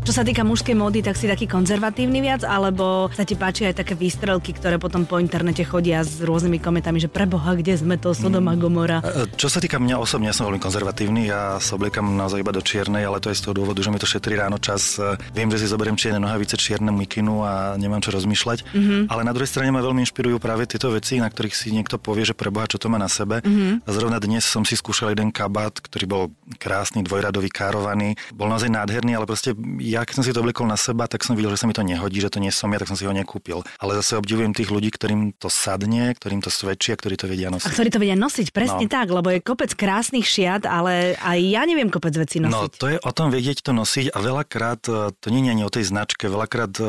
Čo 0.00 0.16
sa 0.16 0.24
týka 0.24 0.40
mužskej 0.42 0.72
módy, 0.74 1.04
tak 1.04 1.14
si 1.14 1.28
taký 1.28 1.44
konzervatívny 1.44 2.24
viac, 2.24 2.40
alebo 2.42 3.12
sa 3.12 3.22
ti 3.22 3.36
páči 3.36 3.68
aj 3.68 3.84
také 3.84 3.92
výstrelky, 3.92 4.56
ktoré 4.56 4.80
potom 4.80 5.04
po 5.04 5.20
internete 5.20 5.60
chodia 5.60 6.00
s 6.00 6.24
rôznymi 6.24 6.56
komentami, 6.56 6.96
že 6.96 7.12
preboha, 7.12 7.52
kde 7.52 7.76
sme 7.76 8.00
to, 8.00 8.16
Sodoma 8.16 8.56
mm. 8.56 8.60
Gomora. 8.64 8.98
Čo 9.36 9.52
sa 9.52 9.60
týka 9.60 9.76
mňa 9.76 10.00
osobne, 10.00 10.32
ja 10.32 10.34
som 10.34 10.48
veľmi 10.48 10.58
konzervatívny, 10.58 11.28
ja 11.28 11.60
sa 11.60 11.76
obliekam 11.76 12.16
naozaj 12.16 12.40
iba 12.40 12.48
do 12.48 12.64
čiernej, 12.64 13.04
ale 13.04 13.20
to 13.20 13.28
je 13.28 13.38
z 13.38 13.44
toho 13.44 13.54
dôvodu, 13.60 13.76
že 13.84 13.92
mi 13.92 14.00
to 14.00 14.08
šetrí 14.08 14.40
ráno 14.40 14.56
čas. 14.56 14.96
Viem, 15.36 15.52
že 15.52 15.60
si 15.60 15.68
zoberiem 15.68 16.00
čierne 16.00 16.18
nohavice, 16.18 16.56
čierne 16.56 16.88
mikinu 16.90 17.44
a 17.44 17.76
nemám 17.76 18.00
čo 18.00 18.16
rozmýšľať. 18.16 18.72
Mm-hmm. 18.72 19.00
Ale 19.12 19.20
na 19.20 19.36
druhej 19.36 19.52
strane 19.52 19.68
ma 19.68 19.84
veľmi 19.84 20.00
inšpirujú 20.00 20.40
práve 20.40 20.64
tieto 20.64 20.88
veci, 20.90 21.20
na 21.20 21.28
ktorých 21.28 21.52
si 21.52 21.76
niekto 21.76 22.00
povie, 22.00 22.24
že 22.24 22.32
preboha, 22.32 22.64
čo 22.66 22.80
to 22.80 22.88
má 22.88 22.96
na 22.96 23.06
sebe. 23.06 23.44
Mm-hmm. 23.44 23.84
A 23.84 23.88
zrovna 23.92 24.16
dnes 24.16 24.48
som 24.48 24.64
si 24.64 24.80
skúšal 24.80 25.12
jeden 25.12 25.28
kabát, 25.28 25.76
ktorý 25.76 26.04
bol 26.08 26.22
krásny, 26.56 27.04
dvojradový, 27.04 27.52
károvaný. 27.52 28.16
Bol 28.32 28.48
naozaj 28.48 28.72
nádherný, 28.72 29.14
ale 29.14 29.28
proste 29.28 29.52
ja 29.90 30.06
keď 30.06 30.14
som 30.20 30.24
si 30.24 30.30
to 30.30 30.40
oblikol 30.40 30.66
na 30.70 30.78
seba, 30.78 31.10
tak 31.10 31.26
som 31.26 31.34
videl, 31.34 31.50
že 31.54 31.62
sa 31.62 31.66
mi 31.66 31.74
to 31.74 31.82
nehodí, 31.82 32.22
že 32.22 32.30
to 32.30 32.38
nie 32.38 32.54
som 32.54 32.70
ja, 32.70 32.78
tak 32.78 32.88
som 32.90 32.98
si 32.98 33.04
ho 33.04 33.12
nekúpil. 33.12 33.66
Ale 33.82 33.98
zase 33.98 34.16
obdivujem 34.16 34.54
tých 34.54 34.70
ľudí, 34.70 34.94
ktorým 34.94 35.34
to 35.34 35.50
sadne, 35.50 36.14
ktorým 36.14 36.40
to 36.40 36.48
svedčí 36.48 36.94
a 36.94 36.96
ktorí 36.96 37.18
to 37.18 37.26
vedia 37.26 37.50
nosiť. 37.50 37.66
A 37.66 37.74
ktorí 37.74 37.88
to 37.90 37.98
vedia 37.98 38.18
nosiť, 38.18 38.46
presne 38.54 38.86
no. 38.86 38.90
tak, 38.90 39.10
lebo 39.10 39.28
je 39.34 39.42
kopec 39.42 39.74
krásnych 39.74 40.26
šiat, 40.26 40.64
ale 40.64 41.18
aj 41.18 41.38
ja 41.42 41.62
neviem 41.66 41.90
kopec 41.90 42.14
vecí 42.14 42.38
nosiť. 42.38 42.54
No, 42.54 42.70
to 42.70 42.86
je 42.86 42.98
o 43.02 43.10
tom 43.10 43.34
vedieť 43.34 43.66
to 43.66 43.74
nosiť 43.74 44.14
a 44.14 44.18
veľakrát 44.22 44.82
e, 44.86 45.10
to 45.18 45.28
nie 45.34 45.42
je 45.42 45.50
ani 45.50 45.62
o 45.66 45.72
tej 45.72 45.84
značke, 45.90 46.30
veľakrát 46.30 46.72
e, 46.78 46.84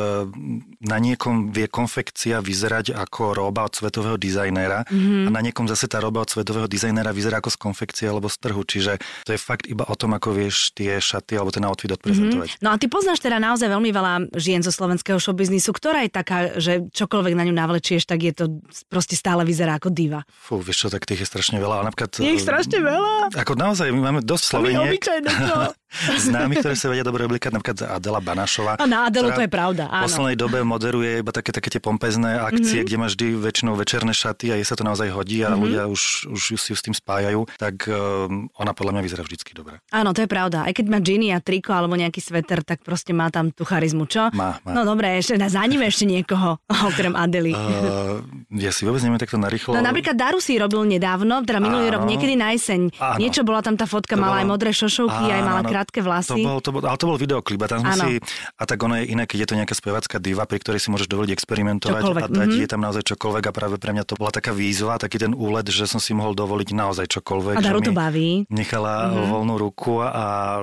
na 0.86 0.98
niekom 1.02 1.50
vie 1.56 1.72
konfekcia 1.72 2.44
vyzerať 2.44 2.94
ako 2.94 3.34
roba 3.34 3.66
od 3.66 3.74
svetového 3.74 4.20
dizajnéra 4.20 4.86
mm-hmm. 4.86 5.26
a 5.26 5.30
na 5.32 5.42
niekom 5.42 5.66
zase 5.66 5.88
tá 5.88 6.04
roba 6.04 6.22
od 6.22 6.30
svetového 6.30 6.68
dizajnéra 6.68 7.16
vyzerá 7.16 7.40
ako 7.40 7.50
z 7.50 7.58
konfekcie 7.58 8.06
alebo 8.12 8.28
z 8.28 8.38
trhu. 8.38 8.62
Čiže 8.62 9.00
to 9.24 9.32
je 9.32 9.40
fakt 9.40 9.66
iba 9.72 9.88
o 9.88 9.96
tom, 9.96 10.14
ako 10.14 10.36
vieš 10.36 10.76
tie 10.76 11.00
šaty 11.00 11.40
alebo 11.40 11.56
ten 11.56 11.64
outfit 11.64 11.90
odprezentovať. 11.96 12.60
Mm-hmm. 12.60 12.66
No 12.66 12.70
a 12.74 12.76
ty 12.76 12.91
poznáš 12.92 13.24
teda 13.24 13.40
naozaj 13.40 13.72
veľmi 13.72 13.90
veľa 13.96 14.14
žien 14.36 14.60
zo 14.60 14.70
slovenského 14.70 15.16
showbiznisu, 15.18 15.72
ktorá 15.72 16.04
je 16.04 16.12
taká, 16.12 16.60
že 16.60 16.84
čokoľvek 16.92 17.34
na 17.40 17.48
ňu 17.48 17.56
navlečieš, 17.56 18.04
tak 18.04 18.28
je 18.28 18.34
to 18.36 18.46
proste 18.92 19.16
stále 19.16 19.48
vyzerá 19.48 19.80
ako 19.80 19.88
diva. 19.90 20.28
Fú, 20.28 20.60
vieš 20.60 20.86
čo, 20.86 20.88
tak 20.92 21.08
tých 21.08 21.24
je 21.24 21.28
strašne 21.32 21.58
veľa. 21.64 21.82
A 21.82 21.84
napríklad, 21.88 22.20
je 22.20 22.36
ich 22.36 22.44
strašne 22.44 22.84
veľa. 22.84 23.32
Ako 23.40 23.56
naozaj, 23.56 23.88
my 23.96 24.02
máme 24.12 24.20
dosť 24.22 24.44
Sloveniek. 24.52 25.00
známy, 26.00 26.64
ktoré 26.64 26.76
sa 26.80 26.88
vedia 26.88 27.04
dobre 27.04 27.28
oblikať, 27.28 27.52
napríklad 27.52 27.78
Adela 28.00 28.24
Banašová. 28.24 28.80
A 28.80 28.86
na 28.88 29.12
Adelu 29.12 29.30
to 29.36 29.44
je 29.44 29.52
pravda, 29.52 29.92
áno. 29.92 30.08
V 30.08 30.12
poslednej 30.12 30.38
dobe 30.40 30.64
moderuje 30.64 31.20
iba 31.20 31.32
také, 31.36 31.52
také 31.52 31.68
tie 31.68 31.82
pompezné 31.84 32.40
akcie, 32.40 32.82
mm-hmm. 32.82 32.88
kde 32.88 32.98
máš 32.98 33.12
vždy 33.20 33.28
väčšinou 33.38 33.74
večerné 33.76 34.14
šaty 34.16 34.46
a 34.52 34.56
jej 34.56 34.66
sa 34.66 34.80
to 34.80 34.88
naozaj 34.88 35.12
hodí 35.12 35.44
a 35.44 35.52
mm-hmm. 35.52 35.62
ľudia 35.62 35.84
už, 35.92 36.32
už 36.32 36.42
si 36.56 36.72
ju 36.72 36.78
s 36.80 36.84
tým 36.84 36.96
spájajú, 36.96 37.44
tak 37.60 37.86
um, 37.92 38.48
ona 38.56 38.72
podľa 38.72 38.98
mňa 38.98 39.02
vyzerá 39.04 39.22
vždycky 39.28 39.52
dobre. 39.52 39.84
Áno, 39.92 40.16
to 40.16 40.24
je 40.24 40.30
pravda. 40.32 40.64
Aj 40.64 40.74
keď 40.74 40.86
má 40.88 41.00
džiny 41.04 41.36
a 41.36 41.44
triko 41.44 41.76
alebo 41.76 42.00
nejaký 42.00 42.24
sveter, 42.24 42.64
tak 42.64 42.82
proste 42.88 43.12
má 43.12 43.28
tam 43.28 43.52
tú 43.52 43.68
charizmu, 43.68 44.08
čo? 44.08 44.32
Má, 44.32 44.64
má. 44.64 44.72
No 44.72 44.88
dobre, 44.88 45.20
ešte 45.20 45.36
na 45.36 45.52
za 45.52 45.62
ním 45.68 45.84
ešte 45.84 46.08
niekoho, 46.08 46.56
okrem 46.90 47.14
Adely. 47.20 47.52
Uh, 47.52 48.24
ja 48.56 48.72
si 48.72 48.88
vôbec 48.88 49.04
neviem 49.04 49.20
takto 49.20 49.36
narýchlo. 49.36 49.76
No 49.76 49.84
napríklad 49.84 50.16
Daru 50.16 50.40
si 50.40 50.56
robil 50.56 50.88
nedávno, 50.88 51.44
teda 51.44 51.60
minulý 51.60 51.92
áno, 51.92 52.00
rok, 52.00 52.04
niekedy 52.08 52.34
na 52.40 52.56
jeseň. 52.56 52.96
Áno. 52.96 53.20
Niečo 53.20 53.44
bola 53.44 53.60
tam 53.60 53.76
tá 53.76 53.84
fotka, 53.84 54.16
to 54.16 54.22
mala 54.22 54.44
aj 54.44 54.48
modré 54.48 54.72
šošovky, 54.72 55.28
áno, 55.28 55.36
aj 55.36 55.44
mala 55.44 55.62
krátke 55.82 56.06
vlasy. 56.06 56.30
To 56.30 56.38
bol, 56.38 56.58
to 56.62 56.70
bol, 56.70 56.82
ale 56.86 56.98
to 57.02 57.10
bol 57.10 57.18
videoklip 57.18 57.58
a 57.66 57.68
tam 57.68 57.82
sme 57.82 57.94
ano. 57.98 58.04
si, 58.06 58.14
a 58.54 58.64
tak 58.70 58.78
ono 58.78 59.02
je 59.02 59.10
iné, 59.10 59.26
keď 59.26 59.38
je 59.42 59.48
to 59.50 59.56
nejaká 59.58 59.74
spevacká 59.74 60.22
diva, 60.22 60.46
pri 60.46 60.62
ktorej 60.62 60.78
si 60.78 60.94
môžeš 60.94 61.10
dovoliť 61.10 61.34
experimentovať 61.34 62.02
čokoľvek. 62.06 62.22
a 62.22 62.28
dať 62.30 62.38
mm-hmm. 62.46 62.62
je 62.62 62.70
tam 62.70 62.82
naozaj 62.86 63.04
čokoľvek 63.10 63.44
a 63.50 63.52
práve 63.52 63.76
pre 63.82 63.92
mňa 63.98 64.06
to 64.06 64.14
bola 64.14 64.30
taká 64.30 64.54
výzva, 64.54 65.02
taký 65.02 65.18
ten 65.18 65.34
úlet, 65.34 65.66
že 65.66 65.90
som 65.90 65.98
si 65.98 66.14
mohol 66.14 66.38
dovoliť 66.38 66.70
naozaj 66.78 67.10
čokoľvek. 67.10 67.58
A 67.58 67.66
Daru 67.66 67.82
to 67.82 67.98
baví. 67.98 68.46
Nechala 68.54 69.10
mm-hmm. 69.10 69.26
voľnú 69.34 69.56
ruku 69.58 70.06
a 70.06 70.62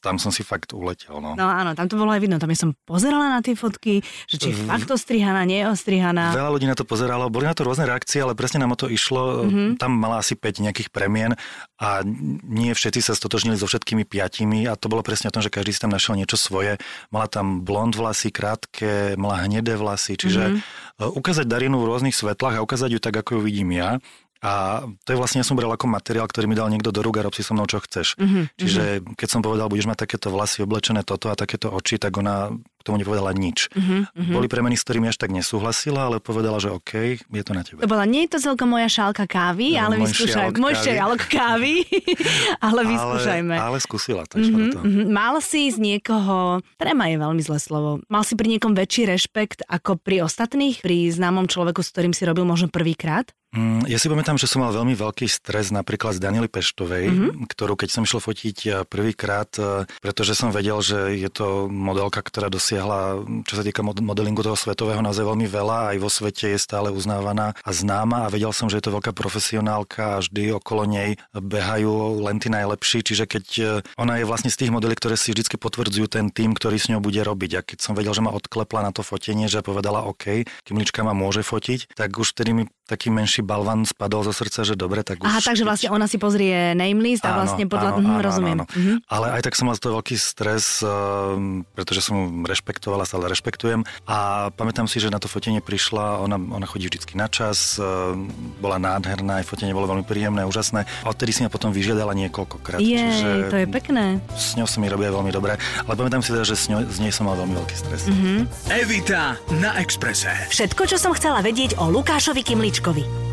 tam 0.00 0.16
som 0.16 0.32
si 0.32 0.40
fakt 0.40 0.72
uletel. 0.72 1.20
No. 1.20 1.36
no 1.36 1.46
áno, 1.46 1.76
tam 1.76 1.86
to 1.86 2.00
bolo 2.00 2.10
aj 2.10 2.20
vidno. 2.24 2.40
Tam 2.40 2.48
ja 2.48 2.58
som 2.58 2.72
pozerala 2.88 3.28
na 3.28 3.40
tie 3.44 3.52
fotky, 3.52 4.00
že 4.26 4.36
či 4.40 4.50
je 4.52 4.56
fakt 4.64 4.88
ostrihaná, 4.88 5.44
neostrihaná. 5.44 6.32
Veľa 6.32 6.50
ľudí 6.50 6.66
na 6.66 6.76
to 6.76 6.88
pozeralo, 6.88 7.28
boli 7.28 7.44
na 7.44 7.54
to 7.54 7.62
rôzne 7.62 7.84
reakcie, 7.84 8.24
ale 8.24 8.32
presne 8.32 8.64
nám 8.64 8.74
o 8.74 8.80
to 8.80 8.88
išlo. 8.88 9.46
Mm-hmm. 9.46 9.68
Tam 9.76 9.92
mala 9.94 10.24
asi 10.24 10.34
5 10.34 10.64
nejakých 10.64 10.88
premien 10.90 11.36
a 11.76 12.00
nie 12.48 12.72
všetci 12.72 13.04
sa 13.04 13.12
stotožnili 13.12 13.60
so 13.60 13.68
všetkými 13.68 14.08
piatimi 14.08 14.64
a 14.66 14.74
to 14.74 14.88
bolo 14.88 15.04
presne 15.04 15.28
o 15.28 15.34
tom, 15.36 15.44
že 15.44 15.52
každý 15.52 15.76
si 15.76 15.80
tam 15.84 15.92
našiel 15.92 16.16
niečo 16.16 16.40
svoje. 16.40 16.80
Mala 17.12 17.28
tam 17.28 17.62
blond 17.62 17.92
vlasy, 17.92 18.32
krátke, 18.32 19.14
mala 19.20 19.44
hnedé 19.44 19.76
vlasy, 19.76 20.16
čiže 20.16 20.58
mm-hmm. 20.58 21.20
ukázať 21.20 21.44
Darinu 21.44 21.80
v 21.84 21.88
rôznych 21.92 22.16
svetlách 22.16 22.58
a 22.58 22.64
ukázať 22.64 22.96
ju 22.96 23.00
tak, 23.00 23.14
ako 23.20 23.38
ju 23.38 23.40
vidím 23.44 23.76
ja 23.76 24.00
a 24.40 24.84
to 25.04 25.12
je 25.12 25.20
vlastne, 25.20 25.44
ja 25.44 25.46
som 25.46 25.52
bral 25.52 25.68
ako 25.68 25.84
materiál, 25.84 26.24
ktorý 26.24 26.48
mi 26.48 26.56
dal 26.56 26.72
niekto 26.72 26.88
do 26.88 27.04
rúk 27.04 27.20
a 27.20 27.28
rob 27.28 27.36
si 27.36 27.44
so 27.44 27.52
mnou, 27.52 27.68
čo 27.68 27.76
chceš. 27.84 28.16
Mm-hmm. 28.16 28.44
Čiže 28.56 28.82
keď 29.12 29.28
som 29.28 29.44
povedal, 29.44 29.68
budeš 29.68 29.84
mať 29.84 30.08
takéto 30.08 30.32
vlasy 30.32 30.64
oblečené 30.64 31.04
toto 31.04 31.28
a 31.28 31.36
takéto 31.36 31.68
oči, 31.68 32.00
tak 32.00 32.16
ona 32.16 32.48
k 32.80 32.82
tomu 32.88 32.96
nepovedala 32.96 33.36
nič. 33.36 33.68
Mm-hmm. 33.76 34.32
Boli 34.32 34.48
premeny, 34.48 34.80
s 34.80 34.88
ktorými 34.88 35.12
až 35.12 35.20
tak 35.20 35.28
nesúhlasila, 35.36 36.08
ale 36.08 36.16
povedala, 36.24 36.56
že 36.56 36.72
OK, 36.72 37.20
je 37.20 37.44
to 37.44 37.52
na 37.52 37.60
tebe. 37.60 37.84
To 37.84 37.92
bola, 37.92 38.08
nie 38.08 38.24
je 38.24 38.32
to 38.32 38.38
celkom 38.40 38.72
moja 38.72 38.88
šálka 38.88 39.28
kávy, 39.28 39.76
no, 39.76 39.84
ale 39.84 39.94
vyskúšaj, 40.08 40.56
môj 40.56 40.74
šialok 40.80 41.20
kávy, 41.28 41.84
ale 42.64 42.80
vyskúšajme. 42.88 43.54
Ale, 43.60 43.76
ale 43.76 43.78
skúsila, 43.84 44.24
to 44.24 44.40
mm-hmm, 44.40 44.72
to. 44.72 44.80
Mm-hmm. 44.80 45.06
Mal 45.12 45.36
si 45.44 45.68
z 45.68 45.76
niekoho, 45.76 46.64
trema 46.80 47.12
je 47.12 47.20
veľmi 47.20 47.42
zlé 47.44 47.60
slovo, 47.60 48.00
mal 48.08 48.24
si 48.24 48.32
pri 48.32 48.56
niekom 48.56 48.72
väčší 48.72 49.04
rešpekt 49.04 49.68
ako 49.68 50.00
pri 50.00 50.24
ostatných, 50.24 50.80
pri 50.80 51.12
známom 51.12 51.44
človeku, 51.44 51.84
s 51.84 51.92
ktorým 51.92 52.16
si 52.16 52.24
robil 52.24 52.48
možno 52.48 52.72
prvýkrát? 52.72 53.28
Mm, 53.50 53.82
ja 53.90 53.98
si 53.98 54.06
pamätám, 54.06 54.38
že 54.38 54.46
som 54.46 54.62
mal 54.62 54.70
veľmi 54.70 54.94
veľký 54.94 55.26
stres 55.26 55.74
napríklad 55.74 56.14
z 56.14 56.22
Daniely 56.22 56.46
Peštovej, 56.46 57.10
mm-hmm. 57.10 57.50
ktorú 57.50 57.74
keď 57.74 57.88
som 57.90 58.06
išiel 58.06 58.22
fotiť 58.22 58.58
eh, 58.70 58.72
prvýkrát, 58.86 59.50
eh, 59.58 59.90
pretože 59.98 60.38
som 60.38 60.54
vedel, 60.54 60.78
že 60.78 61.18
je 61.18 61.26
to 61.26 61.66
modelka, 61.66 62.22
ktorá 62.22 62.46
dosiahla, 62.46 63.26
čo 63.42 63.54
sa 63.58 63.66
týka 63.66 63.82
modelingu 63.82 64.46
toho 64.46 64.54
svetového, 64.54 65.02
naozaj 65.02 65.26
veľmi 65.26 65.50
veľa, 65.50 65.90
aj 65.90 65.98
vo 65.98 66.06
svete 66.06 66.54
je 66.54 66.62
stále 66.62 66.94
uznávaná 66.94 67.58
a 67.66 67.70
známa 67.74 68.30
a 68.30 68.30
vedel 68.30 68.54
som, 68.54 68.70
že 68.70 68.78
je 68.78 68.86
to 68.86 68.94
veľká 68.94 69.10
profesionálka 69.10 70.14
a 70.14 70.22
vždy 70.22 70.54
okolo 70.54 70.86
nej 70.86 71.18
behajú 71.34 72.22
len 72.22 72.38
tí 72.38 72.54
najlepší, 72.54 73.02
čiže 73.02 73.26
keď 73.26 73.46
eh, 73.58 73.68
ona 73.98 74.22
je 74.22 74.30
vlastne 74.30 74.54
z 74.54 74.62
tých 74.62 74.70
modelí, 74.70 74.94
ktoré 74.94 75.18
si 75.18 75.34
vždy 75.34 75.58
potvrdzujú 75.58 76.06
ten 76.06 76.30
tým, 76.30 76.54
ktorý 76.54 76.78
s 76.78 76.86
ňou 76.86 77.02
bude 77.02 77.18
robiť. 77.18 77.50
A 77.58 77.66
keď 77.66 77.82
som 77.82 77.98
vedel, 77.98 78.14
že 78.14 78.22
ma 78.22 78.30
odklepla 78.30 78.86
na 78.86 78.94
to 78.94 79.02
fotenie, 79.02 79.50
že 79.50 79.66
povedala 79.66 80.06
OK, 80.06 80.46
Kimlička 80.62 81.02
ma 81.02 81.18
môže 81.18 81.42
fotiť, 81.42 81.98
tak 81.98 82.14
už 82.14 82.38
vtedy 82.38 82.54
mi 82.54 82.64
taký 82.90 83.14
menší 83.14 83.39
taký 83.40 83.48
balvan 83.48 83.88
spadol 83.88 84.28
zo 84.28 84.36
srdca, 84.36 84.60
že 84.68 84.76
dobre, 84.76 85.00
tak 85.00 85.24
už... 85.24 85.26
Aha, 85.26 85.40
takže 85.40 85.64
vlastne 85.64 85.88
ona 85.88 86.04
si 86.04 86.20
pozrie 86.20 86.76
name 86.76 87.00
list 87.00 87.24
a 87.24 87.32
vlastne 87.32 87.64
podľa... 87.64 87.96
Áno, 87.96 88.04
áno, 88.04 88.20
rozumiem. 88.20 88.58
Áno, 88.60 88.64
áno. 88.68 88.76
Mhm. 88.76 88.94
Ale 89.08 89.26
aj 89.40 89.42
tak 89.48 89.54
som 89.56 89.64
mal 89.72 89.76
z 89.80 89.82
toho 89.88 89.92
veľký 89.96 90.16
stres, 90.20 90.84
uh, 90.84 91.40
pretože 91.72 92.04
som 92.04 92.44
rešpektovala, 92.44 93.08
stále 93.08 93.32
rešpektujem. 93.32 93.80
A 94.04 94.50
pamätám 94.52 94.84
si, 94.84 95.00
že 95.00 95.08
na 95.08 95.16
to 95.16 95.32
fotenie 95.32 95.64
prišla, 95.64 96.20
ona, 96.20 96.36
ona 96.36 96.66
chodí 96.68 96.92
vždycky 96.92 97.16
na 97.16 97.32
čas, 97.32 97.80
uh, 97.80 98.12
bola 98.60 98.76
nádherná, 98.76 99.40
aj 99.40 99.48
fotenie 99.48 99.72
bolo 99.72 99.88
veľmi 99.88 100.04
príjemné, 100.04 100.44
úžasné. 100.44 100.84
A 100.84 101.06
odtedy 101.08 101.32
si 101.32 101.40
ma 101.40 101.48
potom 101.48 101.72
vyžiadala 101.72 102.12
niekoľkokrát. 102.12 102.78
Jej, 102.84 103.00
čiže 103.00 103.30
to 103.48 103.56
je 103.56 103.66
pekné. 103.72 104.20
S 104.36 104.60
ňou 104.60 104.68
sa 104.68 104.76
mi 104.84 104.92
robia 104.92 105.08
veľmi 105.08 105.32
dobre, 105.32 105.56
ale 105.56 105.94
pamätám 105.96 106.20
si 106.20 106.36
teda, 106.36 106.44
že 106.44 106.60
s 106.60 106.68
ňou, 106.68 106.84
z 106.84 106.98
nej 107.00 107.12
som 107.14 107.24
mal 107.24 107.40
veľmi 107.40 107.56
veľký 107.56 107.76
stres. 107.78 108.04
Mm-hmm. 108.04 108.38
Evita 108.68 109.40
na 109.56 109.80
Exprese. 109.80 110.28
Všetko, 110.52 110.82
čo 110.90 110.96
som 111.00 111.16
chcela 111.16 111.40
vedieť 111.40 111.80
o 111.80 111.88
Lukášovi 111.88 112.42
Kimličkovi. 112.44 113.29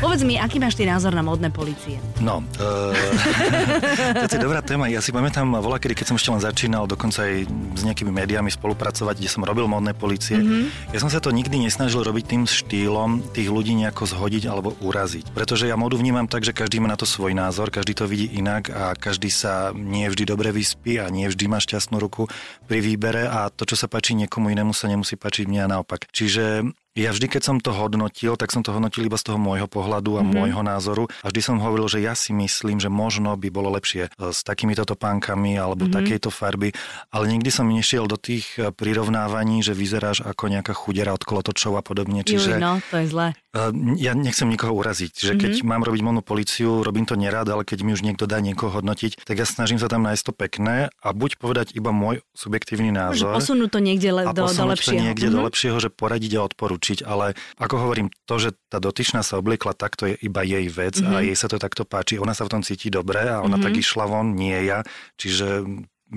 Povedz 0.00 0.24
mi, 0.24 0.40
aký 0.40 0.56
máš 0.56 0.80
ty 0.80 0.88
názor 0.88 1.12
na 1.12 1.20
modné 1.20 1.52
policie? 1.52 2.00
No, 2.24 2.40
uh, 2.56 4.24
to 4.24 4.32
je 4.32 4.40
dobrá 4.40 4.64
téma. 4.64 4.88
Ja 4.88 5.04
si 5.04 5.12
pamätám, 5.12 5.60
voľa 5.60 5.76
kedy, 5.76 5.92
keď 5.92 6.06
som 6.08 6.16
ešte 6.16 6.32
len 6.32 6.40
začínal, 6.40 6.88
dokonca 6.88 7.28
aj 7.28 7.44
s 7.76 7.82
nejakými 7.84 8.08
médiami 8.08 8.48
spolupracovať, 8.48 9.20
kde 9.20 9.28
som 9.28 9.44
robil 9.44 9.68
modné 9.68 9.92
policie. 9.92 10.40
Mm-hmm. 10.40 10.96
Ja 10.96 11.04
som 11.04 11.12
sa 11.12 11.20
to 11.20 11.28
nikdy 11.28 11.68
nesnažil 11.68 12.00
robiť 12.00 12.32
tým 12.32 12.42
štýlom 12.48 13.28
tých 13.36 13.52
ľudí 13.52 13.76
nejako 13.76 14.08
zhodiť 14.08 14.48
alebo 14.48 14.72
uraziť. 14.80 15.36
Pretože 15.36 15.68
ja 15.68 15.76
modu 15.76 16.00
vnímam 16.00 16.24
tak, 16.24 16.48
že 16.48 16.56
každý 16.56 16.80
má 16.80 16.88
na 16.88 16.96
to 16.96 17.04
svoj 17.04 17.36
názor, 17.36 17.68
každý 17.68 17.92
to 17.92 18.08
vidí 18.08 18.32
inak 18.40 18.72
a 18.72 18.96
každý 18.96 19.28
sa 19.28 19.76
nie 19.76 20.08
vždy 20.08 20.24
dobre 20.24 20.48
vyspí 20.48 20.96
a 20.96 21.12
nie 21.12 21.28
vždy 21.28 21.44
má 21.44 21.60
šťastnú 21.60 22.00
ruku 22.00 22.24
pri 22.64 22.80
výbere 22.80 23.28
a 23.28 23.52
to, 23.52 23.68
čo 23.68 23.76
sa 23.76 23.84
páči 23.84 24.16
niekomu 24.16 24.48
inému, 24.48 24.72
sa 24.72 24.88
nemusí 24.88 25.20
páčiť 25.20 25.44
mne 25.44 25.60
a 25.68 25.70
naopak. 25.76 26.08
Čiže 26.08 26.64
ja 26.98 27.14
vždy, 27.14 27.30
keď 27.30 27.42
som 27.46 27.56
to 27.62 27.70
hodnotil, 27.70 28.34
tak 28.34 28.50
som 28.50 28.66
to 28.66 28.74
hodnotil 28.74 29.06
iba 29.06 29.14
z 29.14 29.30
toho 29.30 29.38
môjho 29.38 29.70
pohľadu 29.70 30.18
a 30.18 30.26
mm-hmm. 30.26 30.34
môjho 30.34 30.62
názoru. 30.66 31.04
A 31.22 31.30
vždy 31.30 31.40
som 31.40 31.62
hovoril, 31.62 31.86
že 31.86 32.02
ja 32.02 32.18
si 32.18 32.34
myslím, 32.34 32.82
že 32.82 32.90
možno 32.90 33.30
by 33.38 33.46
bolo 33.46 33.70
lepšie 33.78 34.10
e, 34.10 34.34
s 34.34 34.42
takýmito 34.42 34.82
topánkami 34.82 35.54
alebo 35.54 35.86
mm-hmm. 35.86 35.98
takejto 36.02 36.34
farby, 36.34 36.74
ale 37.14 37.24
nikdy 37.30 37.50
som 37.54 37.70
nešiel 37.70 38.10
do 38.10 38.18
tých 38.18 38.58
e, 38.58 38.74
prirovnávaní, 38.74 39.62
že 39.62 39.70
vyzeráš 39.70 40.26
ako 40.26 40.50
nejaká 40.50 40.74
chudera 40.74 41.14
od 41.14 41.22
kolotočov 41.22 41.78
a 41.78 41.82
podobne. 41.86 42.26
Čiže, 42.26 42.58
Juj, 42.58 42.62
no, 42.62 42.82
to 42.90 42.98
je 42.98 43.06
zlé. 43.06 43.38
E, 43.56 43.60
ja 43.96 44.12
nechcem 44.12 44.50
nikoho 44.50 44.76
uraziť, 44.76 45.12
že 45.16 45.32
keď 45.38 45.62
mm-hmm. 45.62 45.70
mám 45.70 45.82
robiť 45.86 46.02
monú 46.04 46.20
policiu, 46.20 46.84
robím 46.84 47.08
to 47.08 47.16
nerád, 47.16 47.48
ale 47.48 47.64
keď 47.64 47.86
mi 47.86 47.96
už 47.96 48.04
niekto 48.04 48.28
dá 48.28 48.42
niekoho 48.44 48.70
hodnotiť, 48.70 49.24
tak 49.24 49.40
ja 49.40 49.46
snažím 49.48 49.80
sa 49.80 49.88
tam 49.88 50.04
nájsť 50.04 50.24
to 50.26 50.32
pekné 50.36 50.76
a 51.00 51.08
buď 51.16 51.40
povedať 51.40 51.66
iba 51.72 51.94
môj 51.94 52.20
subjektívny 52.36 52.92
názor. 52.92 53.34
Posunúť 53.34 53.70
to 53.72 53.80
niekde 53.80 54.10
le- 54.12 54.28
do, 54.30 54.44
do 54.44 54.64
lepšieho. 54.68 54.98
to 54.98 55.02
niekde 55.02 55.26
mm-hmm. 55.30 55.40
do 55.40 55.46
lepšieho, 55.48 55.76
že 55.80 55.88
poradiť 55.88 56.32
a 56.36 56.40
odporučiť 56.46 56.80
učiť, 56.80 57.04
ale 57.04 57.36
ako 57.60 57.74
hovorím, 57.76 58.08
to, 58.26 58.40
že 58.40 58.50
tá 58.72 58.82
dotyčná 58.82 59.20
sa 59.20 59.38
obliekla 59.38 59.76
takto, 59.76 60.08
je 60.08 60.16
iba 60.24 60.42
jej 60.42 60.66
vec 60.72 60.98
mm-hmm. 60.98 61.14
a 61.14 61.18
mhm. 61.20 61.26
jej 61.30 61.36
sa 61.36 61.46
to 61.46 61.60
takto 61.60 61.84
páči. 61.84 62.16
Ona 62.16 62.32
sa 62.32 62.48
v 62.48 62.52
tom 62.58 62.62
cíti 62.64 62.88
dobre 62.88 63.20
a 63.20 63.44
ona 63.44 63.60
mm-hmm. 63.60 63.64
tak 63.64 63.74
išla 63.76 64.04
von, 64.08 64.34
nie 64.34 64.56
ja. 64.66 64.82
Čiže 65.20 65.68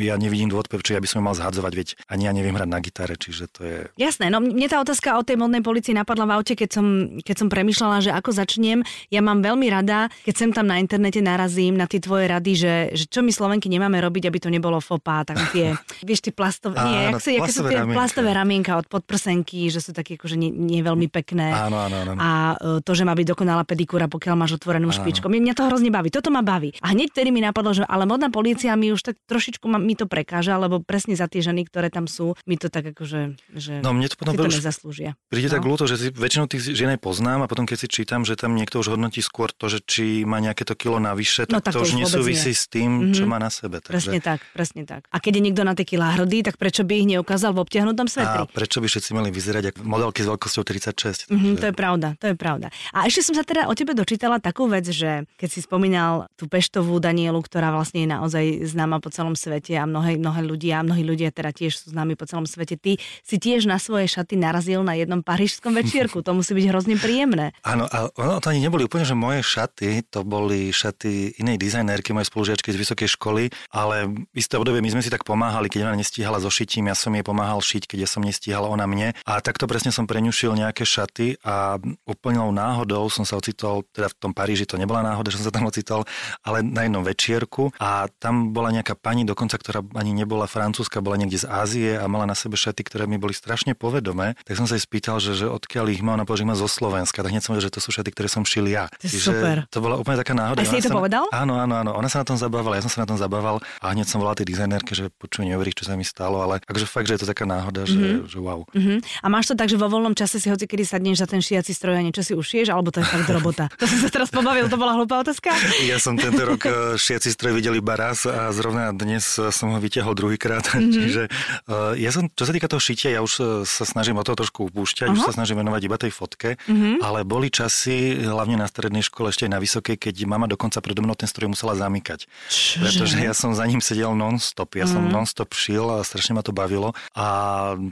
ja 0.02 0.18
nevidím 0.18 0.50
dôvod, 0.50 0.70
prečo 0.70 0.98
ja 0.98 1.02
by 1.02 1.10
som 1.10 1.22
mal 1.22 1.38
zhadzovať, 1.38 1.74
veď 1.74 1.88
ani 2.10 2.26
ja 2.26 2.34
neviem 2.34 2.58
hrať 2.58 2.70
na 2.70 2.80
gitare, 2.82 3.14
čiže 3.14 3.46
to 3.54 3.62
je... 3.62 3.78
Jasné, 3.98 4.34
no 4.34 4.42
mne 4.42 4.66
tá 4.66 4.82
otázka 4.82 5.18
o 5.18 5.22
tej 5.22 5.38
modnej 5.38 5.62
policii 5.62 5.94
napadla 5.94 6.26
v 6.26 6.34
aute, 6.42 6.54
keď 6.58 6.70
som, 6.74 6.86
keď 7.22 7.36
som 7.38 7.48
premyšľala, 7.50 7.98
že 8.02 8.12
ako 8.14 8.34
začnem. 8.34 8.82
Ja 9.14 9.22
mám 9.22 9.46
veľmi 9.46 9.70
rada, 9.70 10.10
keď 10.26 10.34
sem 10.34 10.50
tam 10.50 10.66
na 10.66 10.82
internete 10.82 11.22
narazím 11.22 11.78
na 11.78 11.86
tie 11.86 12.02
tvoje 12.02 12.26
rady, 12.26 12.52
že, 12.58 12.74
že 12.98 13.06
čo 13.06 13.22
my 13.22 13.30
Slovenky 13.30 13.70
nemáme 13.70 14.02
robiť, 14.02 14.30
aby 14.30 14.38
to 14.42 14.50
nebolo 14.50 14.82
fopa, 14.82 15.22
tak 15.28 15.38
tie, 15.54 15.78
vieš, 16.08 16.26
tie 16.26 16.34
plastové, 16.34 16.82
nie, 16.82 17.14
jak 17.14 17.22
sú, 17.22 17.30
plastové, 17.38 17.54
sú 17.54 17.62
tie 17.70 17.78
ramienka. 17.78 17.98
plastové 17.98 18.30
ramienka 18.34 18.72
od 18.80 18.86
podprsenky, 18.90 19.70
že 19.70 19.80
sú 19.84 19.94
také 19.94 20.18
akože 20.18 20.40
nie, 20.40 20.50
nie 20.50 20.82
veľmi 20.82 21.06
pekné. 21.12 21.54
Áno, 21.54 21.78
áno, 21.78 21.96
áno. 22.02 22.12
A 22.18 22.58
e, 22.58 22.82
to, 22.82 22.92
že 22.98 23.06
má 23.06 23.14
byť 23.14 23.28
dokonalá 23.38 23.62
pedikúra, 23.68 24.10
pokiaľ 24.10 24.36
máš 24.40 24.58
otvorenú 24.58 24.90
špičku. 24.90 25.30
Mňa 25.30 25.54
to 25.54 25.68
hrozne 25.70 25.94
baví, 25.94 26.10
toto 26.10 26.32
ma 26.34 26.42
baví. 26.42 26.74
A 26.82 26.96
hneď 26.96 27.12
vtedy 27.12 27.30
mi 27.30 27.44
napadlo, 27.44 27.76
že 27.76 27.84
ale 27.86 28.08
modná 28.08 28.32
policia 28.32 28.74
mi 28.80 28.90
už 28.96 29.02
tak 29.04 29.16
trošičku 29.28 29.66
ma, 29.68 29.83
mi 29.84 30.00
to 30.00 30.08
prekáža, 30.08 30.56
lebo 30.56 30.80
presne 30.80 31.14
za 31.20 31.28
tie 31.28 31.44
ženy, 31.44 31.68
ktoré 31.68 31.92
tam 31.92 32.08
sú, 32.08 32.40
mi 32.48 32.56
to 32.56 32.72
tak 32.72 32.96
akože, 32.96 33.36
že 33.54 33.84
no, 33.84 33.92
mne 33.92 34.08
to 34.08 34.16
potom 34.16 34.34
si 34.34 34.40
to 34.40 34.64
nezaslúžia. 34.64 35.20
Príde 35.28 35.52
no? 35.52 35.56
tak 35.60 35.64
ľúto, 35.68 35.86
že 35.86 36.00
si 36.00 36.08
väčšinou 36.10 36.48
tých 36.48 36.74
žien 36.74 36.96
aj 36.96 37.04
poznám 37.04 37.46
a 37.46 37.48
potom 37.52 37.68
keď 37.68 37.86
si 37.86 37.88
čítam, 37.92 38.24
že 38.24 38.40
tam 38.40 38.56
niekto 38.56 38.80
už 38.80 38.96
hodnotí 38.96 39.20
skôr 39.20 39.52
to, 39.52 39.68
že 39.68 39.84
či 39.84 40.24
má 40.24 40.40
nejaké 40.40 40.64
to 40.64 40.74
kilo 40.80 41.04
navyše, 41.04 41.44
tak, 41.46 41.54
no, 41.54 41.60
tak 41.60 41.76
to, 41.76 41.84
to 41.84 41.92
už 41.92 42.00
nesúvisí 42.00 42.56
nie. 42.56 42.58
s 42.58 42.64
tým, 42.72 42.90
mm-hmm. 42.90 43.16
čo 43.20 43.24
má 43.28 43.38
na 43.38 43.52
sebe. 43.52 43.84
Takže... 43.84 43.92
Presne 43.92 44.20
tak, 44.24 44.40
presne 44.56 44.82
tak. 44.88 45.12
A 45.12 45.20
keď 45.20 45.38
je 45.38 45.42
niekto 45.52 45.62
na 45.68 45.76
tie 45.76 45.84
kilá 45.84 46.16
hrdý, 46.16 46.48
tak 46.48 46.56
prečo 46.56 46.88
by 46.88 46.94
ich 47.04 47.08
neukázal 47.20 47.52
v 47.52 47.60
obtiahnutom 47.68 48.08
svetri? 48.08 48.46
A 48.46 48.48
prečo 48.48 48.80
by 48.80 48.88
všetci 48.88 49.12
mali 49.12 49.30
vyzerať 49.30 49.76
ako 49.76 49.80
modelky 49.84 50.24
s 50.24 50.28
veľkosťou 50.32 50.64
36? 50.64 51.28
Takže... 51.28 51.34
Mm-hmm, 51.34 51.56
to 51.60 51.66
je 51.68 51.76
pravda, 51.76 52.08
to 52.16 52.26
je 52.32 52.36
pravda. 52.40 52.68
A 52.96 53.10
ešte 53.10 53.28
som 53.28 53.36
sa 53.36 53.44
teda 53.44 53.68
o 53.68 53.74
tebe 53.76 53.92
dočítala 53.92 54.40
takú 54.40 54.72
vec, 54.72 54.88
že 54.88 55.28
keď 55.36 55.50
si 55.52 55.60
spomínal 55.60 56.32
tú 56.40 56.48
peštovú 56.48 56.96
Danielu, 57.02 57.42
ktorá 57.44 57.74
vlastne 57.74 58.06
je 58.06 58.10
naozaj 58.10 58.46
známa 58.70 59.04
po 59.04 59.12
celom 59.12 59.36
svete 59.36 59.73
a 59.78 59.86
mnohé, 59.86 60.18
mnohé 60.18 60.42
ľudia, 60.46 60.86
mnohí 60.86 61.04
ľudia 61.06 61.30
teda 61.34 61.52
tiež 61.54 61.74
sú 61.78 61.86
známi 61.94 62.18
po 62.18 62.26
celom 62.30 62.46
svete. 62.46 62.78
Ty 62.80 62.98
si 63.00 63.36
tiež 63.38 63.66
na 63.66 63.78
svoje 63.78 64.10
šaty 64.10 64.38
narazil 64.40 64.82
na 64.82 64.98
jednom 64.98 65.22
parížskom 65.26 65.74
večierku. 65.74 66.22
To 66.26 66.36
musí 66.38 66.54
byť 66.54 66.66
hrozne 66.70 66.96
príjemné. 66.98 67.52
Áno, 67.66 67.90
ale 67.90 68.10
ono 68.16 68.40
to 68.40 68.50
ani 68.54 68.64
neboli 68.64 68.86
úplne, 68.86 69.06
že 69.08 69.18
moje 69.18 69.42
šaty, 69.44 70.08
to 70.10 70.22
boli 70.24 70.70
šaty 70.70 71.40
inej 71.42 71.58
dizajnérky, 71.58 72.14
mojej 72.16 72.30
spolužiačky 72.30 72.70
z 72.74 72.80
vysokej 72.80 73.10
školy, 73.18 73.44
ale 73.74 74.08
v 74.10 74.38
isté 74.38 74.56
obdobie 74.58 74.82
my 74.82 74.90
sme 74.94 75.04
si 75.06 75.12
tak 75.12 75.26
pomáhali, 75.26 75.68
keď 75.68 75.90
ona 75.90 76.00
nestíhala 76.00 76.40
so 76.40 76.50
šitím, 76.50 76.90
ja 76.90 76.96
som 76.98 77.14
jej 77.14 77.26
pomáhal 77.26 77.60
šiť, 77.60 77.90
keď 77.90 78.00
ja 78.06 78.10
som 78.10 78.22
nestíhala 78.24 78.68
ona 78.70 78.86
mne. 78.86 79.16
A 79.26 79.40
takto 79.44 79.66
presne 79.66 79.90
som 79.90 80.06
preňušil 80.06 80.56
nejaké 80.58 80.86
šaty 80.88 81.42
a 81.44 81.78
úplnou 82.06 82.52
náhodou 82.54 83.08
som 83.10 83.24
sa 83.24 83.40
ocitol, 83.40 83.86
teda 83.92 84.12
v 84.12 84.16
tom 84.20 84.32
Paríži 84.32 84.66
to 84.68 84.78
nebola 84.80 85.06
náhoda, 85.06 85.30
že 85.30 85.40
som 85.42 85.48
sa 85.50 85.54
tam 85.56 85.70
ocitol, 85.70 86.04
ale 86.44 86.66
na 86.66 86.86
jednom 86.86 87.04
večierku 87.06 87.72
a 87.80 88.10
tam 88.20 88.52
bola 88.56 88.74
nejaká 88.74 88.98
pani 88.98 89.24
dokonca, 89.24 89.60
ktorá 89.64 89.80
ani 89.96 90.12
nebola 90.12 90.44
francúzska, 90.44 91.00
bola 91.00 91.16
niekde 91.16 91.40
z 91.40 91.48
Ázie 91.48 91.96
a 91.96 92.04
mala 92.12 92.28
na 92.28 92.36
sebe 92.36 92.60
šaty, 92.60 92.84
ktoré 92.84 93.08
mi 93.08 93.16
boli 93.16 93.32
strašne 93.32 93.72
povedomé, 93.80 94.36
tak 94.44 94.60
som 94.60 94.68
sa 94.68 94.76
jej 94.76 94.84
spýtal, 94.84 95.24
že, 95.24 95.40
že 95.40 95.48
odkiaľ 95.48 95.96
ich 95.96 96.04
má, 96.04 96.20
ona 96.20 96.28
povedala, 96.28 96.44
že 96.44 96.50
má 96.52 96.56
zo 96.60 96.68
Slovenska. 96.68 97.24
Tak 97.24 97.32
hneď 97.32 97.44
som 97.48 97.56
vedel, 97.56 97.72
že 97.72 97.80
to 97.80 97.80
sú 97.80 97.96
šaty, 97.96 98.12
ktoré 98.12 98.28
som 98.28 98.44
šil 98.44 98.68
ja. 98.68 98.92
To 99.00 99.08
je 99.08 99.16
super. 99.16 99.64
To 99.72 99.80
bola 99.80 99.96
úplne 99.96 100.20
taká 100.20 100.36
náhoda. 100.36 100.60
A 100.60 100.68
si 100.68 100.84
jej 100.84 100.84
to 100.84 100.92
povedal? 100.92 101.24
Áno, 101.32 101.56
áno, 101.56 101.80
áno. 101.80 101.92
Ona 101.96 102.12
sa 102.12 102.22
na 102.22 102.28
tom 102.28 102.36
zabávala, 102.36 102.76
ja 102.76 102.84
som 102.84 102.92
sa 102.92 103.00
na 103.06 103.08
tom 103.08 103.16
zabával 103.16 103.64
a 103.80 103.86
hneď 103.96 104.12
som 104.12 104.20
volal 104.20 104.36
tej 104.36 104.52
dizajnerke, 104.52 104.92
že 104.92 105.08
počuj, 105.16 105.48
neuveríš, 105.48 105.80
čo 105.80 105.86
sa 105.88 105.96
mi 105.96 106.04
stalo, 106.04 106.44
ale 106.44 106.60
akože 106.68 106.84
fakt, 106.90 107.08
že 107.08 107.16
je 107.16 107.22
to 107.24 107.28
taká 107.32 107.48
náhoda, 107.48 107.88
že, 107.88 107.96
mm-hmm. 107.96 108.28
že 108.28 108.38
wow. 108.44 108.60
Uh-huh. 108.68 108.98
A 109.24 109.28
máš 109.32 109.54
to 109.54 109.56
tak, 109.56 109.72
že 109.72 109.80
vo 109.80 109.88
voľnom 109.88 110.18
čase 110.18 110.42
si 110.42 110.52
hoci 110.52 110.68
kedy 110.68 110.84
sadneš 110.84 111.24
za 111.24 111.28
ten 111.30 111.40
šiaci 111.40 111.72
stroj 111.72 111.96
a 112.00 112.04
niečo 112.04 112.26
si 112.26 112.34
ušieš, 112.34 112.74
alebo 112.74 112.90
to 112.90 113.00
je 113.00 113.08
fakt 113.08 113.30
robota? 113.38 113.70
To 113.80 113.86
som 113.86 114.00
sa 114.02 114.10
teraz 114.12 114.34
pobavil, 114.34 114.68
to 114.68 114.76
bola 114.76 114.98
hlupá 114.98 115.22
otázka. 115.22 115.54
Ja 115.86 116.02
som 116.02 116.20
tento 116.20 116.42
rok 116.44 116.66
eh, 116.70 116.74
šiaci 116.98 117.30
stroj 117.30 117.56
videl 117.56 117.78
iba 117.78 117.94
raz 117.94 118.26
a 118.26 118.50
zrovna 118.52 118.92
dnes 118.92 119.38
eh, 119.54 119.56
som 119.56 119.70
ho 119.70 119.78
vytiahol 119.78 120.18
druhýkrát. 120.18 120.66
Mm-hmm. 120.66 120.94
Čiže 120.98 121.24
uh, 121.70 121.94
ja 121.94 122.10
som, 122.10 122.26
čo 122.34 122.50
sa 122.50 122.52
týka 122.52 122.66
toho 122.66 122.82
šitia, 122.82 123.14
ja 123.14 123.22
už 123.22 123.64
sa 123.70 123.86
snažím 123.86 124.18
o 124.18 124.26
to 124.26 124.34
trošku 124.34 124.74
upúšťať, 124.74 125.14
uh-huh. 125.14 125.22
už 125.22 125.30
sa 125.30 125.32
snažím 125.38 125.62
venovať 125.62 125.82
iba 125.86 125.98
tej 126.02 126.10
fotke, 126.10 126.58
mm-hmm. 126.66 127.06
ale 127.06 127.22
boli 127.22 127.54
časy, 127.54 128.26
hlavne 128.26 128.58
na 128.58 128.66
strednej 128.66 129.06
škole, 129.06 129.30
ešte 129.30 129.46
aj 129.46 129.52
na 129.54 129.60
vysokej, 129.62 129.96
keď 130.10 130.16
mama 130.26 130.50
dokonca 130.50 130.82
predo 130.82 131.06
mnou 131.06 131.14
ten 131.14 131.30
stroj 131.30 131.54
musela 131.54 131.78
zamykať. 131.78 132.26
Čože? 132.50 132.82
Pretože 132.82 133.18
ja 133.22 133.34
som 133.38 133.54
za 133.54 133.64
ním 133.70 133.84
sedel 133.84 134.18
non-stop, 134.18 134.74
ja 134.74 134.88
mm-hmm. 134.88 134.94
som 134.94 135.02
mhm. 135.06 135.12
non-stop 135.12 135.52
šil 135.54 135.86
a 135.86 136.02
strašne 136.02 136.34
ma 136.34 136.44
to 136.46 136.56
bavilo. 136.56 136.96
A 137.14 137.26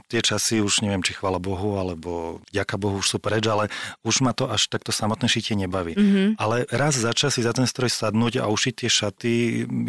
tie 0.08 0.24
časy 0.24 0.64
už 0.64 0.82
neviem, 0.82 1.04
či 1.04 1.14
chvala 1.14 1.36
Bohu, 1.42 1.76
alebo 1.76 2.40
ďaká 2.50 2.80
Bohu 2.80 2.98
už 2.98 3.06
sú 3.06 3.18
preč, 3.20 3.44
ale 3.46 3.68
už 4.06 4.24
ma 4.24 4.32
to 4.32 4.48
až 4.48 4.70
takto 4.70 4.94
samotné 4.94 5.26
šitie 5.26 5.54
nebaví. 5.58 5.94
Mm-hmm. 5.98 6.26
Ale 6.38 6.64
raz 6.70 6.96
za 6.96 7.12
čas 7.12 7.36
si 7.36 7.42
za 7.42 7.52
ten 7.52 7.66
stroj 7.66 7.90
sadnúť 7.90 8.40
a 8.42 8.46
ušiť 8.46 8.74
tie 8.84 8.90
šaty, 8.90 9.32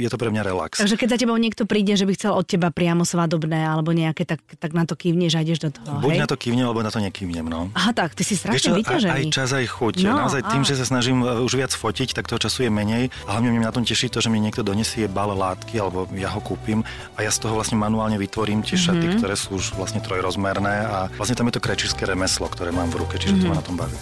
je 0.02 0.10
to 0.10 0.18
pre 0.18 0.34
mňa 0.34 0.42
relax. 0.42 0.82
Takže 0.82 0.98
keď 0.98 1.10
za 1.14 1.18
tebou 1.22 1.38
niekto 1.38 1.53
príde, 1.70 1.94
že 1.94 2.10
by 2.10 2.14
chcel 2.18 2.34
od 2.34 2.46
teba 2.50 2.74
priamo 2.74 3.06
svadobné 3.06 3.62
alebo 3.62 3.94
nejaké, 3.94 4.26
tak, 4.26 4.42
tak 4.58 4.74
na 4.74 4.90
to 4.90 4.98
kývneš 4.98 5.38
a 5.38 5.40
ideš 5.46 5.60
do 5.62 5.70
toho. 5.70 6.02
Buď 6.02 6.18
hej? 6.18 6.22
na 6.26 6.28
to 6.28 6.36
kývnem, 6.36 6.66
alebo 6.66 6.82
na 6.82 6.90
to 6.90 6.98
nekývnem. 6.98 7.46
No. 7.46 7.70
Aha, 7.78 7.94
tak, 7.94 8.18
ty 8.18 8.26
si 8.26 8.34
strašne 8.34 8.74
vyťažený. 8.74 9.14
Aj 9.14 9.24
čas, 9.30 9.54
aj 9.54 9.70
chuť. 9.70 10.02
No, 10.10 10.18
Naozaj 10.26 10.42
tým, 10.50 10.64
a... 10.64 10.68
že 10.68 10.74
sa 10.82 10.86
snažím 10.90 11.22
e, 11.22 11.46
už 11.46 11.54
viac 11.54 11.72
fotiť, 11.72 12.18
tak 12.18 12.26
toho 12.26 12.42
času 12.42 12.66
je 12.66 12.72
menej. 12.74 13.14
A 13.30 13.38
hlavne 13.38 13.54
mi 13.54 13.62
na 13.62 13.70
tom 13.70 13.86
teší 13.86 14.10
to, 14.10 14.18
že 14.18 14.34
mi 14.34 14.42
niekto 14.42 14.66
donesie 14.66 15.06
bal 15.06 15.30
látky, 15.38 15.78
alebo 15.78 16.10
ja 16.18 16.34
ho 16.34 16.42
kúpim 16.42 16.82
a 17.14 17.20
ja 17.22 17.30
z 17.30 17.46
toho 17.46 17.54
vlastne 17.60 17.78
manuálne 17.78 18.18
vytvorím 18.18 18.66
tie 18.66 18.74
mm-hmm. 18.80 18.88
šaty, 18.90 19.22
ktoré 19.22 19.36
sú 19.38 19.62
už 19.62 19.78
vlastne 19.78 20.02
trojrozmerné 20.02 20.88
a 20.90 21.08
vlastne 21.14 21.38
tam 21.38 21.48
je 21.52 21.56
to 21.60 21.62
krečírske 21.62 22.04
remeslo, 22.10 22.50
ktoré 22.50 22.74
mám 22.74 22.90
v 22.90 23.06
ruke, 23.06 23.22
čiže 23.22 23.38
mm-hmm. 23.38 23.46
to 23.46 23.54
ma 23.54 23.60
na 23.60 23.66
tom 23.66 23.76
baví. 23.78 23.98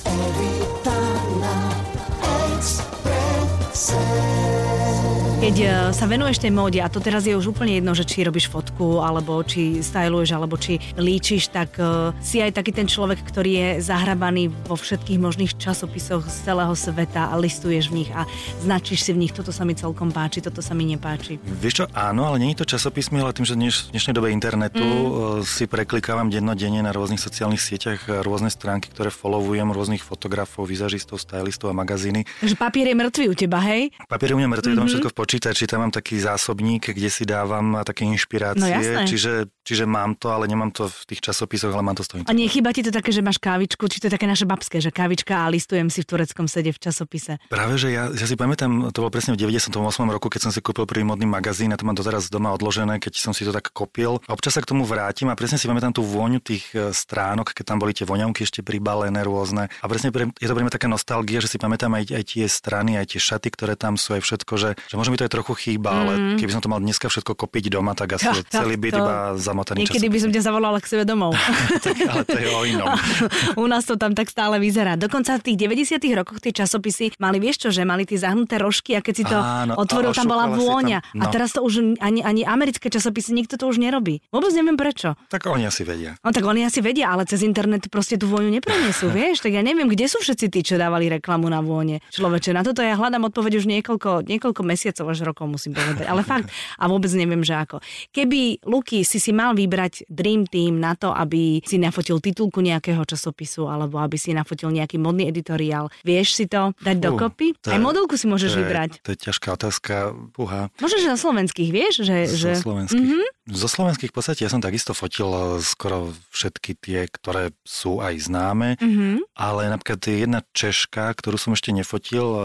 Keď 5.42 5.58
e, 5.58 5.68
sa 5.90 6.06
venuješ 6.06 6.38
tej 6.38 6.54
móde, 6.54 6.78
a 6.78 6.86
to 6.86 7.02
teraz 7.02 7.26
je 7.26 7.34
už 7.34 7.58
úplne 7.58 7.82
jedno, 7.82 7.98
že 7.98 8.06
či 8.06 8.22
robíš 8.22 8.46
fotku, 8.46 9.02
alebo 9.02 9.42
či 9.42 9.82
styluješ, 9.82 10.38
alebo 10.38 10.54
či 10.54 10.78
líčiš, 11.02 11.50
tak 11.50 11.82
uh, 11.82 12.14
si 12.22 12.46
aj 12.46 12.62
taký 12.62 12.70
ten 12.70 12.86
človek, 12.86 13.26
ktorý 13.26 13.52
je 13.58 13.70
zahrabaný 13.82 14.54
vo 14.70 14.78
všetkých 14.78 15.18
možných 15.18 15.58
časopisoch 15.58 16.30
z 16.30 16.46
celého 16.46 16.70
sveta 16.78 17.34
a 17.34 17.42
listuješ 17.42 17.90
v 17.90 18.06
nich 18.06 18.10
a 18.14 18.30
značíš 18.62 19.02
si 19.02 19.18
v 19.18 19.26
nich, 19.26 19.34
toto 19.34 19.50
sa 19.50 19.66
mi 19.66 19.74
celkom 19.74 20.14
páči, 20.14 20.46
toto 20.46 20.62
sa 20.62 20.78
mi 20.78 20.86
nepáči. 20.86 21.42
Vieš 21.42 21.74
čo, 21.74 21.86
áno, 21.90 22.30
ale 22.30 22.38
je 22.46 22.62
to 22.62 22.78
časopismy, 22.78 23.26
ale 23.26 23.34
tým, 23.34 23.50
že 23.50 23.58
dneš, 23.58 23.90
v 23.90 23.98
dnešnej 23.98 24.14
dobe 24.14 24.30
internetu 24.30 24.86
mm. 24.86 25.42
si 25.42 25.66
preklikávam 25.66 26.30
dennodenne 26.30 26.86
na 26.86 26.94
rôznych 26.94 27.18
sociálnych 27.18 27.66
sieťach 27.66 28.22
rôzne 28.22 28.54
stránky, 28.54 28.94
ktoré 28.94 29.10
followujem, 29.10 29.74
rôznych 29.74 30.06
fotografov, 30.06 30.70
vizažistov, 30.70 31.18
stylistov 31.18 31.74
a 31.74 31.76
magazíny. 31.82 32.30
Takže 32.46 32.62
papier 32.62 32.94
je 32.94 32.96
mŕtvý 33.02 33.26
u 33.26 33.34
teba, 33.34 33.58
hej? 33.66 33.90
Papier 34.06 34.30
je 34.30 34.36
u 34.38 34.40
mňa 34.46 34.50
mŕtvý, 34.54 34.72
mm-hmm. 34.78 34.92
všetko 34.94 35.10
v 35.10 35.31
počítači, 35.32 35.64
tam 35.64 35.88
mám 35.88 35.96
taký 35.96 36.20
zásobník, 36.20 36.92
kde 36.92 37.08
si 37.08 37.24
dávam 37.24 37.80
také 37.88 38.04
inšpirácie, 38.04 39.00
no, 39.00 39.08
čiže, 39.08 39.48
čiže 39.62 39.86
mám 39.86 40.18
to, 40.18 40.34
ale 40.34 40.50
nemám 40.50 40.74
to 40.74 40.90
v 40.90 41.02
tých 41.14 41.22
časopisoch, 41.22 41.72
ale 41.72 41.86
mám 41.86 41.96
to 41.98 42.04
toho 42.04 42.26
A 42.26 42.34
nechyba 42.34 42.74
ti 42.74 42.82
to 42.82 42.90
také, 42.90 43.14
že 43.14 43.22
máš 43.22 43.38
kávičku, 43.38 43.86
či 43.88 44.02
to 44.02 44.10
je 44.10 44.14
také 44.14 44.26
naše 44.26 44.46
babské, 44.50 44.82
že 44.82 44.90
kávička 44.90 45.46
a 45.46 45.52
listujem 45.54 45.88
si 45.94 46.02
v 46.02 46.08
tureckom 46.10 46.50
sede 46.50 46.74
v 46.74 46.80
časopise? 46.82 47.38
Práve, 47.48 47.78
že 47.78 47.94
ja, 47.94 48.10
ja 48.10 48.26
si 48.26 48.34
pamätám, 48.34 48.90
to 48.90 49.06
bolo 49.06 49.14
presne 49.14 49.38
v 49.38 49.46
98. 49.46 49.78
roku, 50.10 50.28
keď 50.28 50.50
som 50.50 50.52
si 50.52 50.60
kúpil 50.60 50.90
prvý 50.90 51.06
modný 51.06 51.30
magazín 51.30 51.70
a 51.74 51.78
to 51.78 51.86
mám 51.86 51.96
doteraz 51.96 52.28
doma 52.34 52.52
odložené, 52.58 52.98
keď 52.98 53.22
som 53.22 53.32
si 53.32 53.46
to 53.46 53.54
tak 53.54 53.70
kopil. 53.70 54.20
A 54.26 54.34
občas 54.34 54.58
sa 54.58 54.62
k 54.62 54.70
tomu 54.70 54.84
vrátim 54.84 55.30
a 55.30 55.38
presne 55.38 55.62
si 55.62 55.70
pamätám 55.70 55.94
tú 55.94 56.02
vôňu 56.02 56.42
tých 56.42 56.66
e, 56.74 56.90
stránok, 56.92 57.54
keď 57.54 57.64
tam 57.74 57.78
boli 57.78 57.94
tie 57.94 58.04
voňavky 58.04 58.44
ešte 58.44 58.66
pribalené 58.66 59.22
rôzne. 59.22 59.70
A 59.82 59.86
presne 59.86 60.10
je 60.12 60.48
to 60.50 60.56
pre 60.58 60.64
mňa 60.66 60.74
taká 60.74 60.90
nostalgia, 60.90 61.40
že 61.40 61.48
si 61.48 61.58
pamätám 61.62 61.94
aj, 61.94 62.12
aj 62.12 62.24
tie 62.26 62.46
strany, 62.50 62.98
aj 62.98 63.14
tie 63.14 63.20
šaty, 63.22 63.48
ktoré 63.54 63.74
tam 63.78 63.96
sú, 63.96 64.18
aj 64.18 64.22
všetko, 64.26 64.54
že, 64.58 64.70
že 64.90 64.96
možno 64.98 65.14
mi 65.14 65.20
to 65.22 65.26
aj 65.30 65.34
trochu 65.34 65.54
chýba, 65.58 65.92
ale 66.06 66.14
mm. 66.18 66.38
keby 66.42 66.52
som 66.52 66.62
to 66.64 66.72
mal 66.72 66.82
dneska 66.82 67.08
všetko 67.08 67.38
kopiť 67.38 67.72
doma, 67.72 67.94
tak 67.94 68.18
asi 68.18 68.28
ja, 68.32 68.44
celý 68.50 68.76
byt 68.76 68.98
to... 68.98 69.02
iba 69.04 69.16
zamotaný 69.52 69.84
Niekedy 69.84 70.08
časopisem. 70.08 70.16
by 70.16 70.20
som 70.24 70.32
ťa 70.32 70.42
zavolala 70.48 70.80
k 70.80 70.88
sebe 70.88 71.04
domov. 71.04 71.36
tak, 71.86 71.96
ale 72.08 72.24
to 72.24 72.38
je 72.40 72.48
o 72.48 72.62
inom. 72.64 72.88
U 73.62 73.66
nás 73.68 73.84
to 73.84 74.00
tam 74.00 74.16
tak 74.16 74.32
stále 74.32 74.58
vyzerá. 74.58 74.96
Dokonca 74.96 75.36
v 75.44 75.52
tých 75.52 75.58
90 75.68 76.00
rokoch 76.16 76.40
tie 76.40 76.56
časopisy 76.56 77.20
mali, 77.20 77.44
vieš 77.44 77.68
čo, 77.68 77.70
že 77.76 77.84
mali 77.84 78.08
tie 78.08 78.16
zahnuté 78.16 78.56
rožky 78.56 78.96
a 78.96 79.04
keď 79.04 79.14
si 79.14 79.24
to 79.28 79.36
Áno, 79.36 79.76
otvoril, 79.76 80.16
tam 80.16 80.32
bola 80.32 80.48
vôňa. 80.48 81.04
Tam, 81.04 81.20
no. 81.20 81.24
A 81.28 81.34
teraz 81.34 81.52
to 81.52 81.60
už 81.62 82.00
ani, 82.00 82.24
ani 82.24 82.48
americké 82.48 82.88
časopisy 82.88 83.36
nikto 83.36 83.60
to 83.60 83.68
už 83.68 83.82
nerobí. 83.82 84.24
Vôbec 84.32 84.56
neviem 84.56 84.80
prečo. 84.80 85.20
Tak 85.28 85.50
oni 85.52 85.68
asi 85.68 85.84
vedia. 85.84 86.16
No 86.24 86.32
tak 86.32 86.48
oni 86.48 86.64
asi 86.64 86.80
vedia, 86.80 87.12
ale 87.12 87.28
cez 87.28 87.44
internet 87.44 87.92
proste 87.92 88.16
tú 88.16 88.32
vôňu 88.32 88.48
neprenesú, 88.54 89.12
vieš? 89.18 89.44
Tak 89.44 89.52
ja 89.52 89.66
neviem, 89.66 89.90
kde 89.92 90.08
sú 90.08 90.24
všetci 90.24 90.48
tí, 90.48 90.62
čo 90.64 90.80
dávali 90.80 91.12
reklamu 91.12 91.52
na 91.52 91.60
vône. 91.60 92.00
Človeče, 92.14 92.56
na 92.56 92.64
toto 92.64 92.80
ja 92.86 92.96
hľadám 92.96 93.28
odpoveď 93.28 93.60
už 93.60 93.66
niekoľko, 93.68 94.24
niekoľko 94.30 94.62
mesiacov 94.64 95.06
až 95.12 95.28
rokov, 95.28 95.50
musím 95.50 95.74
povedať. 95.76 96.06
Ale 96.08 96.22
fakt, 96.22 96.54
a 96.78 96.86
vôbec 96.88 97.10
neviem, 97.18 97.42
že 97.42 97.58
ako. 97.58 97.82
Keby, 98.14 98.64
Luky, 98.70 99.02
si 99.02 99.18
si 99.18 99.32
mal 99.42 99.58
vybrať 99.58 100.06
Dream 100.06 100.46
Team 100.46 100.78
na 100.78 100.94
to, 100.94 101.10
aby 101.10 101.66
si 101.66 101.82
nafotil 101.82 102.22
titulku 102.22 102.62
nejakého 102.62 103.02
časopisu, 103.02 103.66
alebo 103.66 103.98
aby 103.98 104.22
si 104.22 104.38
nafotil 104.38 104.70
nejaký 104.70 105.02
modný 105.02 105.26
editoriál, 105.26 105.90
vieš 106.06 106.38
si 106.38 106.46
to 106.46 106.78
dať 106.86 106.98
uh, 107.02 107.04
dokopy? 107.10 107.58
Aj 107.66 107.82
modelku 107.82 108.14
si 108.14 108.30
môžeš 108.30 108.54
to 108.54 108.56
je, 108.56 108.60
vybrať. 108.62 108.90
To 109.02 109.10
je 109.18 109.18
ťažká 109.18 109.48
otázka. 109.58 110.14
Uha. 110.38 110.70
Môžeš 110.78 111.10
zo 111.10 111.18
slovenských, 111.18 111.70
vieš? 111.74 112.06
Že, 112.06 112.18
zo 112.30 112.38
že... 112.38 112.52
slovenských. 112.62 113.02
Mm-hmm. 113.02 113.42
Zo 113.52 113.68
slovenských 113.68 114.14
v 114.14 114.16
podstate 114.16 114.46
ja 114.46 114.54
som 114.54 114.62
takisto 114.62 114.94
fotil 114.94 115.28
eh, 115.34 115.42
skoro 115.66 116.14
všetky 116.30 116.78
tie, 116.78 117.10
ktoré 117.10 117.50
sú 117.66 117.98
aj 117.98 118.30
známe, 118.30 118.78
mm-hmm. 118.78 119.34
ale 119.34 119.68
napríklad 119.74 119.98
jedna 120.06 120.46
Češka, 120.54 121.10
ktorú 121.18 121.42
som 121.42 121.58
ešte 121.58 121.74
nefotil, 121.74 122.22
eh, 122.22 122.44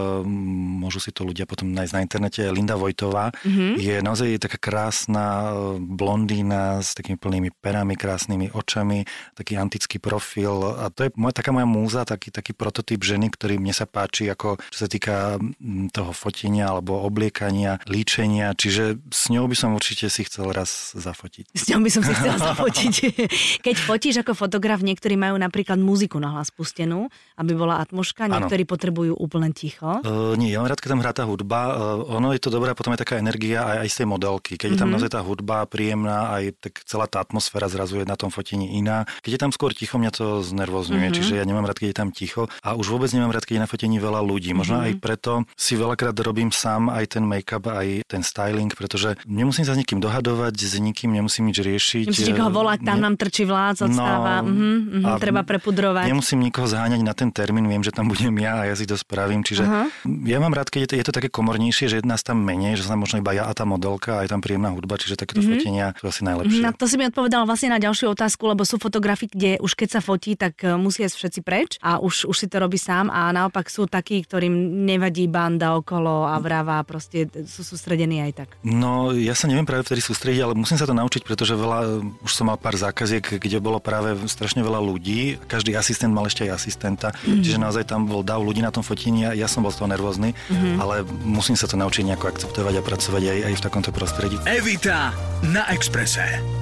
môžu 0.81 0.97
si 0.97 1.13
to 1.13 1.21
ľudia 1.21 1.45
potom 1.45 1.69
nájsť 1.69 1.93
na 1.93 2.01
internete, 2.01 2.41
Linda 2.49 2.73
Vojtová, 2.73 3.29
mm-hmm. 3.29 3.77
je 3.77 3.95
naozaj 4.01 4.41
taká 4.41 4.57
krásna 4.57 5.53
eh, 5.53 5.77
blondína 5.77 6.81
s 6.87 6.95
takými 6.95 7.19
plnými 7.19 7.49
perami, 7.59 7.99
krásnymi 7.99 8.55
očami, 8.55 9.03
taký 9.35 9.59
antický 9.59 9.99
profil 9.99 10.79
a 10.79 10.87
to 10.87 11.07
je 11.07 11.09
moja, 11.19 11.43
taká 11.43 11.51
moja 11.51 11.67
múza, 11.67 12.07
taký, 12.07 12.31
taký 12.31 12.55
prototyp 12.55 13.03
ženy, 13.03 13.27
ktorý 13.33 13.59
mne 13.59 13.75
sa 13.75 13.83
páči, 13.83 14.31
ako 14.31 14.55
čo 14.71 14.77
sa 14.77 14.87
týka 14.87 15.35
mm, 15.37 15.91
toho 15.91 16.15
fotenia 16.15 16.71
alebo 16.71 17.03
obliekania, 17.03 17.83
líčenia, 17.85 18.55
čiže 18.55 19.03
s 19.11 19.27
ňou 19.27 19.45
by 19.51 19.55
som 19.57 19.75
určite 19.75 20.07
si 20.07 20.23
chcel 20.23 20.49
raz 20.55 20.95
zafotiť. 20.95 21.51
S 21.51 21.67
ňou 21.67 21.83
by 21.83 21.89
som 21.91 22.01
si 22.05 22.13
chcela 22.15 22.37
zafotiť. 22.53 22.93
Keď 23.65 23.75
fotíš 23.83 24.15
ako 24.23 24.37
fotograf, 24.37 24.79
niektorí 24.79 25.19
majú 25.19 25.35
napríklad 25.35 25.77
muziku 25.81 26.21
na 26.21 26.37
hlas 26.37 26.53
pustenú, 26.53 27.11
aby 27.35 27.51
bola 27.57 27.81
atmoška, 27.83 28.29
niektorí 28.29 28.63
ano. 28.63 28.71
potrebujú 28.71 29.13
úplne 29.17 29.51
ticho. 29.51 29.99
Uh, 30.05 30.37
nie, 30.37 30.53
ja 30.53 30.61
mám 30.61 30.69
rád, 30.69 30.79
keď 30.79 30.89
tam 30.93 31.01
hrá 31.01 31.11
tá 31.11 31.23
hudba. 31.25 31.59
Uh, 31.73 32.17
ono 32.17 32.31
je 32.31 32.41
to 32.41 32.53
dobré, 32.53 32.71
potom 32.77 32.93
je 32.93 33.01
taká 33.01 33.17
energia 33.17 33.65
aj, 33.65 33.77
aj 33.83 33.89
z 33.89 33.95
tej 34.03 34.07
modelky. 34.07 34.53
Keď 34.55 34.61
mm-hmm. 34.61 34.73
je 34.73 34.79
tam 34.79 34.87
mhm. 34.87 34.93
naozaj 34.97 35.11
tá 35.11 35.21
hudba 35.25 35.57
príjemná, 35.65 36.33
aj 36.37 36.43
tak 36.61 36.73
celá 36.85 37.07
tá 37.07 37.23
atmosféra 37.23 37.71
zrazu 37.71 38.03
je 38.03 38.05
na 38.05 38.19
tom 38.19 38.29
fotení 38.29 38.77
iná. 38.77 39.07
Keď 39.23 39.31
je 39.33 39.41
tam 39.41 39.51
skôr 39.55 39.71
ticho, 39.73 39.97
mňa 39.97 40.11
to 40.13 40.43
znervozňuje, 40.43 41.09
mm-hmm. 41.09 41.17
čiže 41.17 41.33
ja 41.39 41.45
nemám 41.47 41.65
rád, 41.65 41.79
keď 41.81 41.89
je 41.89 41.97
tam 41.97 42.09
ticho. 42.11 42.51
A 42.61 42.75
už 42.77 42.91
vôbec 42.91 43.09
nemám 43.15 43.33
rád, 43.33 43.47
keď 43.47 43.61
je 43.61 43.63
na 43.63 43.69
fotení 43.69 43.97
veľa 43.97 44.21
ľudí. 44.21 44.51
Možno 44.53 44.81
mm-hmm. 44.81 44.97
aj 44.97 45.01
preto 45.01 45.31
si 45.55 45.73
veľakrát 45.79 46.13
robím 46.19 46.51
sám 46.51 46.91
aj 46.91 47.17
ten 47.17 47.23
make-up, 47.23 47.63
aj 47.65 48.05
ten 48.05 48.21
styling, 48.21 48.69
pretože 48.75 49.15
nemusím 49.25 49.63
sa 49.63 49.73
s 49.73 49.79
nikým 49.79 50.03
dohadovať, 50.03 50.53
s 50.57 50.75
nikým 50.77 51.15
nemusím 51.15 51.49
nič 51.49 51.57
riešiť. 51.63 52.05
Nemusíš 52.11 52.29
nikoho 52.35 52.51
volať, 52.51 52.79
tam 52.83 52.97
ne... 52.99 53.03
nám 53.07 53.13
trčí 53.15 53.43
vlád, 53.47 53.87
odstáva, 53.87 54.43
no, 54.43 54.51
uh-huh, 54.51 54.99
uh-huh, 55.01 55.17
treba 55.21 55.41
prepudrovať. 55.47 56.05
Nemusím 56.11 56.43
nikoho 56.43 56.67
zháňať 56.67 57.01
na 57.01 57.13
ten 57.15 57.29
termín, 57.31 57.65
viem, 57.71 57.81
že 57.81 57.95
tam 57.95 58.11
budem 58.11 58.35
ja 58.43 58.65
a 58.65 58.69
ja 58.69 58.75
si 58.75 58.83
to 58.83 58.99
spravím. 58.99 59.41
Čiže 59.41 59.63
uh-huh. 59.63 59.87
ja 60.27 60.37
mám 60.43 60.51
rád, 60.51 60.67
keď 60.67 60.79
je 60.83 60.89
to, 60.89 60.95
je 60.99 61.05
to 61.07 61.13
také 61.15 61.29
komornejšie, 61.31 61.87
že 61.87 61.95
je 61.99 62.03
nás 62.03 62.21
tam 62.21 62.43
menej, 62.43 62.75
že 62.75 62.83
sa 62.83 62.99
možno 62.99 63.23
iba 63.23 63.31
ja 63.31 63.47
a 63.47 63.53
tá 63.55 63.63
modelka 63.63 64.19
a 64.19 64.27
je 64.27 64.29
tam 64.31 64.43
príjemná 64.43 64.75
hudba, 64.75 64.99
čiže 64.99 65.15
takéto 65.15 65.39
uh-huh. 65.39 65.55
fotenia 65.55 65.95
sú 65.97 66.11
asi 66.11 66.21
najlepšie. 66.27 66.63
Na 66.67 66.75
to 66.75 66.83
si 66.83 66.99
mi 66.99 67.07
odpovedala 67.07 67.47
vlastne 67.47 67.71
na 67.71 67.79
ďalšiu 67.79 68.11
otázku, 68.11 68.43
lebo 68.43 68.67
sú 68.67 68.75
fotografie, 68.75 69.31
kde 69.31 69.55
už 69.63 69.71
keď 69.71 69.87
sa 69.87 70.01
fotí, 70.03 70.35
tak 70.35 70.59
e, 70.67 70.75
musia 70.75 71.07
ísť 71.07 71.15
všetci 71.15 71.39
preč 71.39 71.79
a 71.79 72.03
už, 72.03 72.27
už 72.27 72.35
si 72.35 72.51
to 72.51 72.59
robí 72.59 72.75
sám 72.75 73.07
a 73.07 73.31
naopak 73.31 73.71
sú 73.71 73.87
takí, 73.87 74.19
ktorým 74.19 74.83
nevadí 74.83 75.31
banda 75.31 75.79
okolo 75.79 76.27
a 76.27 76.35
vrava, 76.43 76.83
proste 76.83 77.31
sú 77.47 77.63
sústredení 77.63 78.19
aj 78.19 78.31
tak. 78.35 78.49
No, 78.67 79.15
ja 79.15 79.31
sa 79.31 79.47
neviem 79.47 79.63
práve 79.63 79.87
vtedy 79.87 80.03
sústrediť, 80.03 80.43
ale 80.43 80.59
musím 80.59 80.75
sa 80.75 80.83
to 80.83 80.91
naučiť, 80.91 81.23
pretože 81.23 81.55
veľa, 81.55 82.03
už 82.27 82.31
som 82.35 82.51
mal 82.51 82.59
pár 82.59 82.75
zákaziek, 82.75 83.23
kde 83.23 83.63
bolo 83.63 83.79
práve 83.79 84.19
strašne 84.27 84.59
veľa 84.59 84.83
ľudí, 84.83 85.39
každý 85.47 85.71
asistent 85.71 86.11
mal 86.11 86.27
ešte 86.27 86.51
aj 86.51 86.51
asistenta, 86.51 87.15
mm-hmm. 87.15 87.47
čiže 87.47 87.63
naozaj 87.63 87.87
tam 87.87 88.11
bol 88.11 88.27
dav 88.27 88.43
ľudí 88.43 88.59
na 88.59 88.75
tom 88.75 88.83
fotení 88.83 89.23
a 89.23 89.31
ja 89.31 89.47
som 89.47 89.63
bol 89.63 89.71
z 89.71 89.79
toho 89.79 89.87
nervózny, 89.87 90.35
mm-hmm. 90.35 90.83
ale 90.83 91.07
musím 91.23 91.55
sa 91.55 91.63
to 91.63 91.79
naučiť 91.79 92.11
nejako 92.11 92.27
akceptovať 92.27 92.75
a 92.75 92.83
pracovať 92.83 93.23
aj, 93.23 93.39
aj 93.47 93.53
v 93.55 93.63
takomto 93.63 93.95
prostredí. 93.95 94.35
Evita 94.43 95.15
na 95.47 95.63
Exprese. 95.71 96.56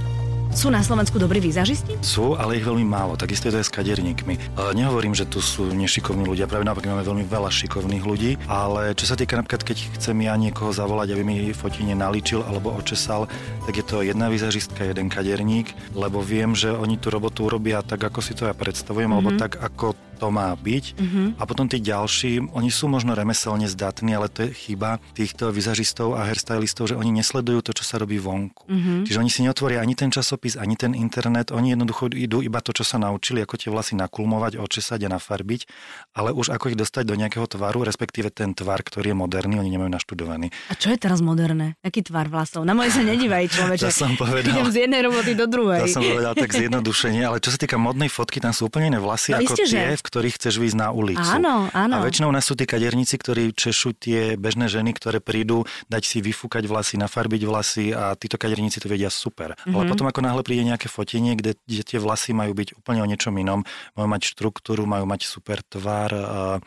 Sú 0.56 0.72
na 0.72 0.80
Slovensku 0.80 1.20
dobrí 1.20 1.44
výzažisti? 1.44 2.00
Sú, 2.00 2.40
ale 2.40 2.56
ich 2.56 2.64
veľmi 2.64 2.88
málo. 2.88 3.20
Takisto 3.20 3.52
je 3.52 3.54
to 3.54 3.60
aj 3.60 3.68
s 3.68 3.76
kaderníkmi. 3.76 4.56
Nehovorím, 4.56 5.12
že 5.12 5.28
tu 5.28 5.44
sú 5.44 5.68
nešikovní 5.68 6.24
ľudia, 6.24 6.48
práve 6.48 6.64
naopak 6.64 6.88
máme 6.88 7.04
veľmi 7.04 7.28
veľa 7.28 7.52
šikovných 7.52 8.08
ľudí, 8.08 8.40
ale 8.48 8.96
čo 8.96 9.04
sa 9.04 9.20
týka 9.20 9.36
napríklad, 9.36 9.68
keď 9.68 10.00
chcem 10.00 10.16
ja 10.24 10.32
niekoho 10.40 10.72
zavolať, 10.72 11.12
aby 11.12 11.28
mi 11.28 11.36
fotenie 11.52 11.92
naličil 11.92 12.40
alebo 12.48 12.72
očesal, 12.72 13.28
tak 13.68 13.76
je 13.76 13.84
to 13.84 14.00
jedna 14.00 14.32
výzažistka, 14.32 14.88
jeden 14.88 15.12
kaderník, 15.12 15.76
lebo 15.92 16.24
viem, 16.24 16.56
že 16.56 16.72
oni 16.72 16.96
tú 17.04 17.12
robotu 17.12 17.52
urobia 17.52 17.84
tak, 17.84 18.08
ako 18.08 18.24
si 18.24 18.32
to 18.32 18.48
ja 18.48 18.56
predstavujem, 18.56 19.12
mm-hmm. 19.12 19.28
alebo 19.28 19.36
tak, 19.36 19.60
ako 19.60 19.92
to 20.16 20.32
má 20.32 20.56
byť. 20.56 20.96
Mm-hmm. 20.96 21.28
A 21.36 21.44
potom 21.44 21.68
tí 21.68 21.84
ďalší, 21.84 22.40
oni 22.56 22.72
sú 22.72 22.88
možno 22.88 23.12
remeselne 23.12 23.68
zdatní, 23.68 24.16
ale 24.16 24.32
to 24.32 24.48
je 24.48 24.56
chyba 24.56 25.04
týchto 25.12 25.52
vizažistov 25.52 26.16
a 26.16 26.24
hairstylistov, 26.24 26.88
že 26.88 26.96
oni 26.96 27.20
nesledujú 27.20 27.60
to, 27.60 27.75
čo 27.86 27.94
sa 27.94 28.02
robí 28.02 28.18
vonku. 28.18 28.66
Mm-hmm. 28.66 29.06
Čiže 29.06 29.22
oni 29.22 29.30
si 29.30 29.46
neotvoria 29.46 29.86
ani 29.86 29.94
ten 29.94 30.10
časopis, 30.10 30.58
ani 30.58 30.74
ten 30.74 30.98
internet, 30.98 31.54
oni 31.54 31.78
jednoducho 31.78 32.10
idú 32.18 32.42
iba 32.42 32.58
to, 32.66 32.74
čo 32.74 32.82
sa 32.82 32.98
naučili, 32.98 33.46
ako 33.46 33.62
tie 33.62 33.70
vlasy 33.70 33.94
nakulmovať, 33.94 34.58
očesať 34.58 35.06
a 35.06 35.14
nafarbiť, 35.14 35.70
ale 36.18 36.34
už 36.34 36.50
ako 36.50 36.74
ich 36.74 36.78
dostať 36.82 37.06
do 37.06 37.14
nejakého 37.14 37.46
tvaru, 37.46 37.86
respektíve 37.86 38.34
ten 38.34 38.58
tvar, 38.58 38.82
ktorý 38.82 39.14
je 39.14 39.18
moderný, 39.22 39.62
oni 39.62 39.70
nemajú 39.70 39.94
naštudovaný. 39.94 40.50
A 40.72 40.74
čo 40.74 40.90
je 40.90 40.98
teraz 40.98 41.22
moderné? 41.22 41.78
Aký 41.86 42.02
tvar 42.02 42.26
vlasov? 42.26 42.66
Na 42.66 42.74
moje 42.74 42.90
sa 42.98 43.06
nedívaj, 43.06 43.54
človeče. 43.54 43.86
to 43.92 43.94
som 43.94 44.18
povedal. 44.18 44.50
Idem 44.50 44.68
z 44.74 44.78
jednej 44.90 45.06
roboty 45.06 45.38
do 45.38 45.46
druhej. 45.46 45.86
To 45.86 46.02
som 46.02 46.02
povedal 46.02 46.34
tak 46.34 46.50
zjednodušenie, 46.50 47.22
ale 47.22 47.38
čo 47.38 47.54
sa 47.54 47.62
týka 47.62 47.78
modnej 47.78 48.10
fotky, 48.10 48.42
tam 48.42 48.56
sú 48.56 48.66
úplne 48.72 48.96
iné 48.96 49.00
vlasy 49.04 49.38
no, 49.38 49.46
ako 49.46 49.54
isté, 49.54 49.64
tie, 49.70 49.94
že? 49.94 50.02
ktorých 50.02 50.34
chceš 50.42 50.56
výjsť 50.58 50.78
na 50.80 50.90
ulicu. 50.90 51.22
Áno, 51.22 51.70
áno. 51.70 51.94
A 52.00 52.06
väčšinou 52.08 52.34
nás 52.34 52.48
sú 52.48 52.58
tí 52.58 52.64
kaderníci, 52.64 53.20
ktorí 53.20 53.52
češú 53.52 53.94
tie 53.94 54.40
bežné 54.40 54.72
ženy, 54.72 54.96
ktoré 54.96 55.20
prídu 55.20 55.68
dať 55.92 56.04
si 56.08 56.18
vyfúkať 56.24 56.64
vlasy, 56.72 56.96
nafarbiť 56.96 57.42
vlasy 57.44 57.75
a 57.96 58.16
títo 58.16 58.40
kaderníci 58.40 58.80
to 58.80 58.88
vedia 58.88 59.12
super. 59.12 59.56
Mm-hmm. 59.56 59.74
Ale 59.76 59.84
mhm. 59.88 59.92
potom 59.92 60.06
ako 60.08 60.22
náhle 60.24 60.42
príde 60.46 60.64
nejaké 60.68 60.88
fotenie, 60.88 61.34
kde, 61.36 61.58
kde 61.68 61.84
tie 61.84 62.00
vlasy 62.00 62.32
majú 62.32 62.56
byť 62.56 62.80
úplne 62.80 63.02
o 63.04 63.08
niečom 63.08 63.36
inom, 63.36 63.66
majú 63.98 64.08
mať 64.08 64.22
štruktúru, 64.36 64.86
majú 64.86 65.06
mať 65.10 65.28
super 65.28 65.60
tvar, 65.66 66.12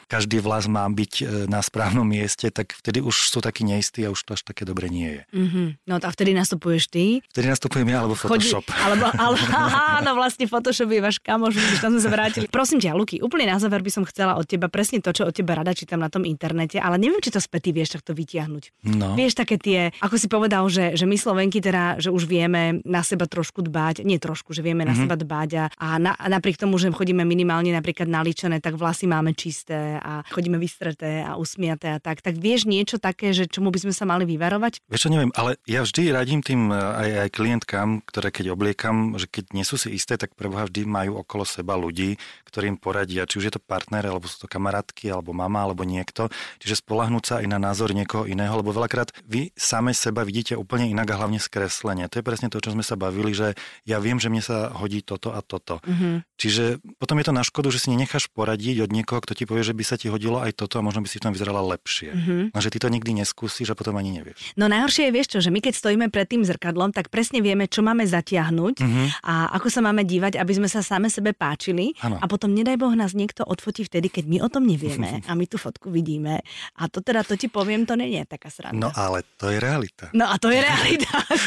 každý 0.09 0.41
vlas 0.43 0.67
má 0.67 0.85
byť 0.89 1.13
e, 1.21 1.25
na 1.47 1.61
správnom 1.61 2.05
mieste, 2.05 2.51
tak 2.51 2.75
vtedy 2.75 3.05
už 3.05 3.31
sú 3.31 3.39
takí 3.39 3.63
neistí 3.63 4.03
a 4.05 4.13
už 4.13 4.21
to 4.25 4.31
až 4.35 4.43
také 4.45 4.65
dobre 4.65 4.89
nie 4.89 5.21
je. 5.21 5.23
Mm-hmm. 5.33 5.67
No 5.87 5.95
a 6.01 6.09
vtedy 6.11 6.33
nastupuješ 6.35 6.91
ty? 6.91 7.21
Vtedy 7.33 7.47
nastupujem 7.49 7.87
ja 7.89 8.05
alebo 8.05 8.19
Photoshop. 8.19 8.67
Chodí, 8.67 8.83
alebo, 8.83 9.07
ale, 9.25 9.37
aha, 9.53 10.01
no 10.03 10.17
vlastne 10.19 10.45
Photoshop 10.49 10.91
je 10.91 11.01
váš 11.01 11.17
kamoš, 11.23 11.57
tam 11.79 11.95
sme 11.97 12.03
sa 12.03 12.11
vrátili. 12.11 12.47
Prosím 12.51 12.83
ťa, 12.83 12.97
Luky, 12.97 13.21
úplne 13.23 13.49
na 13.49 13.61
záver 13.61 13.81
by 13.85 13.91
som 13.93 14.03
chcela 14.09 14.35
od 14.35 14.45
teba 14.49 14.67
presne 14.67 14.99
to, 14.99 15.15
čo 15.15 15.29
od 15.29 15.35
teba 15.35 15.55
rada 15.55 15.73
čítam 15.73 16.03
na 16.03 16.11
tom 16.11 16.27
internete, 16.27 16.83
ale 16.83 16.99
neviem, 16.99 17.23
či 17.23 17.31
to 17.31 17.39
späty 17.39 17.71
vieš 17.71 17.95
takto 17.99 18.17
vytiahnuť. 18.17 18.65
No. 18.99 19.15
Vieš 19.15 19.39
také 19.39 19.57
tie, 19.61 19.95
ako 20.03 20.17
si 20.19 20.27
povedal, 20.27 20.65
že, 20.67 20.98
že 20.99 21.07
my 21.07 21.15
Slovenky 21.15 21.63
teda, 21.63 22.03
že 22.03 22.11
už 22.11 22.27
vieme 22.27 22.83
na 22.83 23.07
seba 23.07 23.31
trošku 23.31 23.63
dbať, 23.63 24.03
nie 24.03 24.19
trošku, 24.19 24.51
že 24.51 24.67
vieme 24.67 24.83
mm-hmm. 24.83 24.91
na 24.91 24.95
mhm. 24.99 25.03
seba 25.07 25.15
dbať 25.15 25.51
a, 25.55 25.65
a, 25.79 25.87
na, 26.03 26.13
a 26.19 26.27
napriek 26.27 26.59
tomu, 26.59 26.75
že 26.83 26.91
chodíme 26.91 27.23
minimálne 27.23 27.71
napríklad 27.71 28.11
naličené, 28.11 28.59
tak 28.59 28.75
vlasy 28.75 29.07
máme 29.07 29.39
čisté 29.39 30.03
a 30.03 30.27
chodíme 30.27 30.59
vystreté 30.59 31.23
a 31.23 31.39
usmiaté 31.39 31.95
a 31.95 32.03
tak. 32.03 32.19
Tak 32.19 32.35
vieš 32.35 32.67
niečo 32.67 32.99
také, 32.99 33.31
že 33.31 33.47
čomu 33.47 33.71
by 33.71 33.87
sme 33.87 33.95
sa 33.95 34.03
mali 34.03 34.27
vyvarovať? 34.27 34.83
Vieš 34.91 35.07
čo, 35.07 35.13
neviem, 35.15 35.31
ale 35.39 35.63
ja 35.71 35.87
vždy 35.87 36.11
radím 36.11 36.43
tým 36.43 36.73
e, 36.73 36.75
aj, 36.75 37.11
aj 37.23 37.31
klientkám, 37.31 37.89
ktoré 38.03 38.35
keď 38.35 38.57
obliekam, 38.57 39.15
že 39.15 39.31
keď 39.31 39.55
nie 39.55 39.63
sú 39.63 39.79
si 39.79 39.95
isté, 39.95 40.19
tak 40.19 40.35
preboha 40.35 40.67
vždy 40.67 40.89
majú 40.89 41.23
okolo 41.23 41.47
seba 41.47 41.79
ľudí, 41.79 42.19
ktorým 42.49 42.81
poradia, 42.81 43.29
či 43.29 43.39
už 43.39 43.45
je 43.47 43.55
to 43.55 43.63
partner, 43.63 44.09
alebo 44.09 44.27
sú 44.27 44.43
to 44.45 44.49
kamarátky, 44.51 45.13
alebo 45.13 45.37
mama, 45.37 45.63
alebo 45.69 45.85
niekto. 45.85 46.33
Čiže 46.59 46.83
spolahnúť 46.83 47.25
sa 47.25 47.35
aj 47.45 47.47
na 47.47 47.61
názor 47.61 47.93
niekoho 47.93 48.25
iného, 48.25 48.57
lebo 48.57 48.73
veľakrát 48.73 49.13
vy 49.29 49.53
same 49.55 49.93
seba 49.93 50.25
vidíte 50.25 50.57
úplne 50.57 50.88
inak 50.91 51.09
a 51.13 51.19
hlavne 51.21 51.41
skreslenie. 51.41 52.09
To 52.09 52.19
je 52.21 52.25
presne 52.25 52.49
to, 52.49 52.59
čo 52.59 52.73
sme 52.73 52.83
sa 52.83 52.97
bavili, 52.97 53.37
že 53.37 53.55
ja 53.85 54.01
viem, 54.01 54.17
že 54.17 54.33
mne 54.33 54.43
sa 54.43 54.73
hodí 54.73 55.05
toto 55.05 55.31
a 55.33 55.41
toto. 55.45 55.79
Mm-hmm. 55.85 56.15
Čiže 56.39 56.65
potom 56.97 57.19
je 57.21 57.27
to 57.29 57.35
na 57.35 57.45
škodu, 57.45 57.69
že 57.75 57.85
si 57.85 57.89
nenecháš 57.93 58.31
poradiť 58.31 58.87
od 58.87 58.91
niekoho, 58.91 59.21
kto 59.23 59.35
ti 59.37 59.45
povie, 59.45 59.67
že 59.67 59.77
by 59.77 59.85
sa 59.85 59.97
ti 60.01 60.09
hodilo 60.09 60.41
aj 60.41 60.57
toto 60.57 60.79
a 60.79 60.87
možno 60.87 61.05
by 61.05 61.09
si 61.11 61.21
v 61.21 61.29
tom 61.29 61.35
vyzerala 61.35 61.61
lepšie. 61.77 62.11
Mm-hmm. 62.15 62.43
No, 62.55 62.59
že 62.59 62.71
ty 62.73 62.79
to 62.81 62.89
nikdy 62.89 63.13
neskúsiš 63.19 63.73
a 63.73 63.79
potom 63.79 63.99
ani 63.99 64.15
nevieš. 64.15 64.55
No 64.55 64.71
najhoršie 64.71 65.11
je, 65.11 65.13
vieš 65.13 65.29
čo, 65.35 65.39
že 65.45 65.51
my 65.53 65.61
keď 65.61 65.75
stojíme 65.77 66.07
pred 66.09 66.31
tým 66.31 66.47
zrkadlom, 66.47 66.95
tak 66.95 67.13
presne 67.13 67.43
vieme, 67.43 67.67
čo 67.67 67.83
máme 67.83 68.07
zatiahnuť 68.07 68.75
mm-hmm. 68.81 69.07
a 69.27 69.53
ako 69.59 69.69
sa 69.69 69.81
máme 69.83 70.07
dívať, 70.07 70.39
aby 70.39 70.53
sme 70.55 70.69
sa 70.71 70.81
same 70.81 71.11
sebe 71.11 71.35
páčili. 71.35 71.93
Ano. 72.01 72.23
A 72.23 72.25
potom 72.31 72.55
nedaj 72.55 72.79
Boh 72.79 72.95
nás 72.95 73.13
niekto 73.13 73.43
odfotí 73.43 73.83
vtedy, 73.83 74.09
keď 74.09 74.25
my 74.31 74.39
o 74.45 74.49
tom 74.49 74.65
nevieme 74.65 75.21
a 75.29 75.33
my 75.35 75.45
tú 75.51 75.59
fotku 75.59 75.91
vidíme. 75.91 76.41
A 76.79 76.87
to 76.87 77.03
teda, 77.03 77.27
to 77.27 77.35
ti 77.35 77.51
poviem, 77.51 77.85
to 77.85 77.99
nie 77.99 78.15
je 78.15 78.25
taká 78.25 78.49
sranda. 78.49 78.79
No 78.79 78.89
ale 78.95 79.27
to 79.37 79.51
je 79.51 79.59
realita. 79.59 80.09
No 80.15 80.31
a 80.31 80.39
to 80.39 80.49
je 80.55 80.63
realita, 80.63 80.78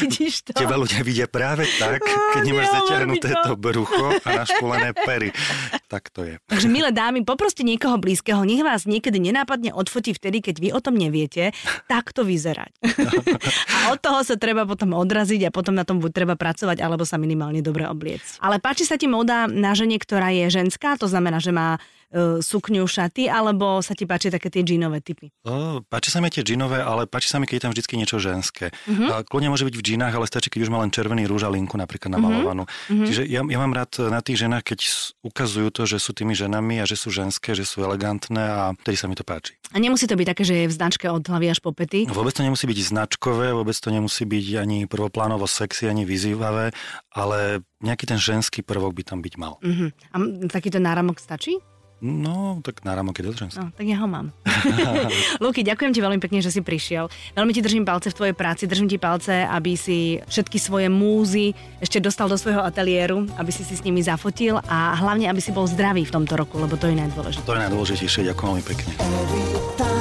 vidíš 0.02 0.46
to. 0.46 0.50
Teba 0.56 0.76
ľudia 0.76 1.00
vidia 1.00 1.26
práve 1.26 1.68
tak, 1.76 2.02
keď 2.04 2.42
nemáš 2.42 2.68
zatiahnuté 2.72 3.30
to 3.44 3.52
brucho 3.56 4.16
a 4.22 4.28
našpulené 4.44 4.92
pery. 4.96 5.30
Tak 5.88 6.08
to 6.12 6.24
je. 6.24 6.34
Takže 6.48 6.68
milé 6.72 6.90
dámy, 6.92 7.24
poproste 7.24 7.64
niekoho 7.64 8.00
blízkeho, 8.00 8.42
nech 8.48 8.64
vás 8.64 8.88
niekedy 8.88 9.20
nenápadne 9.20 9.76
odfotí 9.76 10.16
vtedy, 10.16 10.40
keď 10.40 10.56
vy 10.60 10.68
o 10.72 10.80
tom 10.80 10.96
neviete, 10.96 11.52
tak 11.88 12.16
to 12.16 12.24
vyzerať. 12.24 12.72
a 13.76 13.92
od 13.92 14.00
toho 14.00 14.24
sa 14.24 14.40
treba 14.40 14.64
potom 14.64 14.96
odraziť 14.96 15.48
a 15.48 15.54
potom 15.54 15.76
na 15.76 15.84
tom 15.84 16.00
buď 16.00 16.10
treba 16.12 16.34
pracovať, 16.34 16.80
alebo 16.80 17.04
sa 17.04 17.20
minimálne 17.20 17.60
dobre 17.60 17.84
obliecť. 17.84 18.40
Ale 18.40 18.58
páči 18.58 18.88
sa 18.88 18.96
ti 18.96 19.06
moda 19.08 19.44
na 19.48 19.76
žene, 19.76 20.00
ktorá 20.00 20.32
je 20.32 20.48
ženská, 20.48 20.96
to 20.96 21.08
znamená, 21.08 21.38
že 21.38 21.52
má 21.52 21.76
sukňu, 22.40 22.84
šaty, 22.84 23.32
alebo 23.32 23.80
sa 23.80 23.96
ti 23.96 24.04
páči 24.04 24.28
také 24.28 24.52
tie 24.52 24.60
džínové 24.60 25.00
typy? 25.00 25.32
O, 25.48 25.80
páči 25.80 26.12
sa 26.12 26.20
mi 26.20 26.28
tie 26.28 26.44
džínové, 26.44 26.84
ale 26.84 27.08
páči 27.08 27.32
sa 27.32 27.40
mi, 27.40 27.48
keď 27.48 27.56
je 27.56 27.64
tam 27.64 27.72
vždy 27.72 27.82
niečo 27.96 28.16
ženské. 28.20 28.68
Uh-huh. 28.84 29.24
Kľudne 29.24 29.48
môže 29.48 29.64
byť 29.64 29.74
v 29.74 29.82
džínach, 29.82 30.12
ale 30.12 30.28
stačí, 30.28 30.52
keď 30.52 30.68
už 30.68 30.70
má 30.70 30.84
len 30.84 30.92
červený 30.92 31.24
rúž 31.24 31.48
a 31.48 31.50
linku 31.50 31.80
napríklad 31.80 32.12
namalovanú. 32.12 32.68
Uh-huh. 32.68 33.06
Čiže 33.08 33.24
ja, 33.24 33.40
ja 33.40 33.58
mám 33.58 33.72
rád 33.72 34.12
na 34.12 34.20
tých 34.20 34.44
ženách, 34.44 34.64
keď 34.76 34.78
ukazujú 35.24 35.68
to, 35.72 35.88
že 35.88 35.96
sú 35.96 36.12
tými 36.12 36.36
ženami 36.36 36.78
a 36.80 36.84
že 36.84 37.00
sú 37.00 37.08
ženské, 37.08 37.56
že 37.56 37.64
sú 37.64 37.80
elegantné 37.80 38.44
a 38.44 38.62
vtedy 38.76 38.96
sa 39.00 39.08
mi 39.08 39.16
to 39.16 39.24
páči. 39.24 39.56
A 39.72 39.80
nemusí 39.80 40.04
to 40.04 40.20
byť 40.20 40.26
také, 40.36 40.44
že 40.44 40.54
je 40.64 40.66
v 40.68 40.76
značke 40.76 41.08
od 41.08 41.24
hlavy 41.24 41.48
až 41.48 41.64
po 41.64 41.72
pety? 41.72 42.04
Vôbec 42.04 42.36
to 42.36 42.44
nemusí 42.44 42.68
byť 42.68 42.78
značkové, 42.92 43.56
vôbec 43.56 43.72
to 43.72 43.88
nemusí 43.88 44.28
byť 44.28 44.46
ani 44.60 44.84
prvoplánovo 44.84 45.48
sexy, 45.48 45.88
ani 45.88 46.04
vyzývavé, 46.04 46.76
ale 47.16 47.64
nejaký 47.80 48.04
ten 48.04 48.20
ženský 48.20 48.60
prvok 48.60 48.92
by 48.92 49.02
tam 49.02 49.24
byť 49.24 49.34
mal. 49.40 49.56
Uh-huh. 49.64 49.88
A 50.12 50.16
takýto 50.52 50.76
náramok 50.76 51.18
stačí? 51.18 51.56
No, 52.02 52.58
tak 52.66 52.82
náramok 52.82 53.22
je 53.22 53.30
dosť 53.30 53.54
No, 53.54 53.70
tak 53.70 53.86
ja 53.86 54.02
ho 54.02 54.10
mám. 54.10 54.34
Luky, 55.44 55.62
ďakujem 55.62 55.94
ti 55.94 56.02
veľmi 56.02 56.18
pekne, 56.18 56.42
že 56.42 56.50
si 56.50 56.58
prišiel. 56.58 57.06
Veľmi 57.38 57.54
ti 57.54 57.62
držím 57.62 57.86
palce 57.86 58.10
v 58.10 58.18
tvojej 58.18 58.34
práci, 58.34 58.66
držím 58.66 58.90
ti 58.90 58.98
palce, 58.98 59.46
aby 59.46 59.78
si 59.78 60.18
všetky 60.26 60.58
svoje 60.58 60.90
múzy 60.90 61.54
ešte 61.78 62.02
dostal 62.02 62.26
do 62.26 62.34
svojho 62.34 62.58
ateliéru, 62.58 63.30
aby 63.38 63.54
si 63.54 63.62
si 63.62 63.78
s 63.78 63.86
nimi 63.86 64.02
zafotil 64.02 64.58
a 64.66 64.98
hlavne, 64.98 65.30
aby 65.30 65.38
si 65.38 65.54
bol 65.54 65.70
zdravý 65.70 66.02
v 66.02 66.10
tomto 66.10 66.34
roku, 66.34 66.58
lebo 66.58 66.74
to 66.74 66.90
je 66.90 66.98
najdôležitejšie. 66.98 67.46
To 67.46 67.54
je 67.54 67.62
najdôležitejšie, 67.70 68.20
ďakujem 68.34 68.48
veľmi 68.50 68.64
pekne. 68.66 69.91